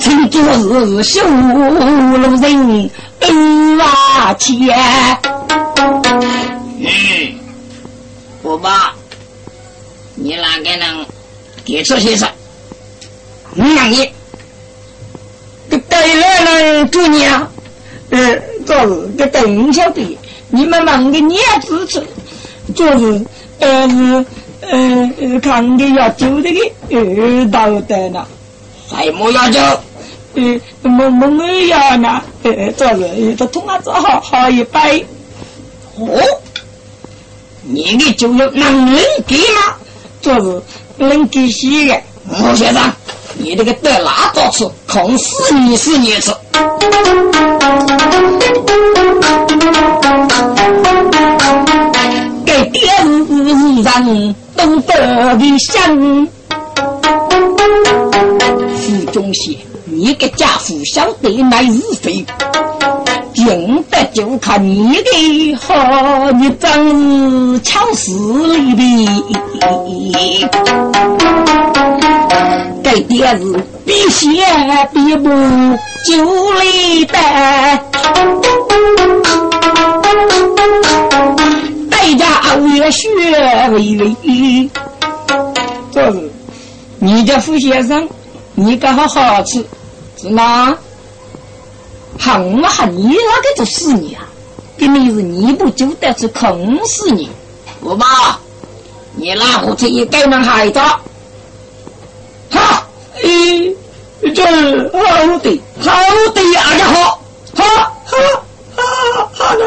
[0.00, 0.42] 请做
[1.02, 2.90] 修路人
[3.20, 4.76] 恩瓦钱。
[6.80, 6.88] 嗯，
[8.42, 8.94] 我爸，
[10.20, 11.06] 你哪个能
[11.64, 12.32] 给出些啥？
[13.54, 14.10] 让你
[15.70, 17.48] 给带来了祝你啊！
[18.10, 22.02] 呃，这是给邓小弟，你们忙的你也支持。
[22.74, 23.24] 就是
[23.60, 24.26] 呃是
[24.60, 26.60] 呃看的要走这个
[26.90, 28.26] 呃道德呢，
[28.90, 29.60] 还没要走，
[30.34, 35.02] 呃没没没要呢，呃这是这通啊子好好一摆，
[35.96, 36.22] 哦，
[37.62, 39.76] 你的就要能人给吗？
[40.28, 40.62] 就是
[40.98, 41.98] 能给些的，
[42.28, 42.82] 吴先生，
[43.38, 46.30] 你这个得哪着吃，空死你是你吃。
[52.70, 56.28] 爹是人懂得的想，
[58.76, 59.56] 府中写
[59.86, 62.26] 你个家父晓得乃是非，
[63.38, 68.74] 听得就看你的好，你真是巧事里
[69.60, 70.50] 的。
[72.82, 74.26] 给爹是比写
[74.92, 75.28] 比不
[76.04, 77.16] 就里的。
[82.08, 82.26] 一家
[82.56, 83.08] 月雪
[83.70, 84.68] 微微，
[85.92, 86.28] 这是
[86.98, 88.08] 你家傅先生，
[88.56, 89.64] 你该好好吃，
[90.20, 90.76] 是吗？
[92.18, 94.26] 喊我喊你那个就死你啊！
[94.76, 97.30] 跟你是你不就得是坑死你？
[97.80, 98.38] 我爸，
[99.14, 100.80] 你拉胡子也该能害着。
[102.50, 102.84] 好，
[103.22, 103.74] 嗯，
[104.34, 104.98] 这好
[105.38, 105.90] 的，好
[106.34, 107.20] 的，阿家好，
[107.56, 107.64] 好，
[108.04, 108.12] 好，
[108.76, 109.62] 好，好的。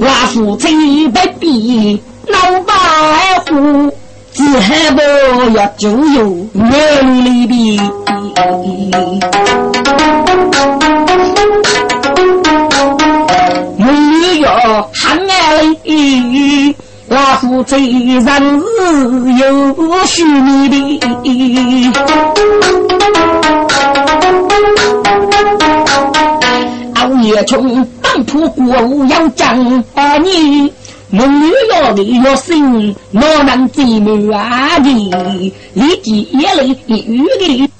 [0.00, 0.70] 拉夫嘴
[1.08, 2.74] 不闭，老白
[3.48, 3.92] 虎，
[4.38, 5.02] 只害怕
[5.50, 7.52] 要就有眼里的。
[13.76, 14.48] 女要
[14.94, 15.74] 喊爱，
[17.08, 18.30] 拉夫嘴人是
[19.40, 19.44] 有
[20.06, 21.00] 虚拟的。
[26.94, 30.72] 熬夜穷当铺过无要讲儿女，
[31.10, 35.10] 梦女要的要生，哪能寂寞啊你？
[35.72, 37.70] 立即眼泪一雨的。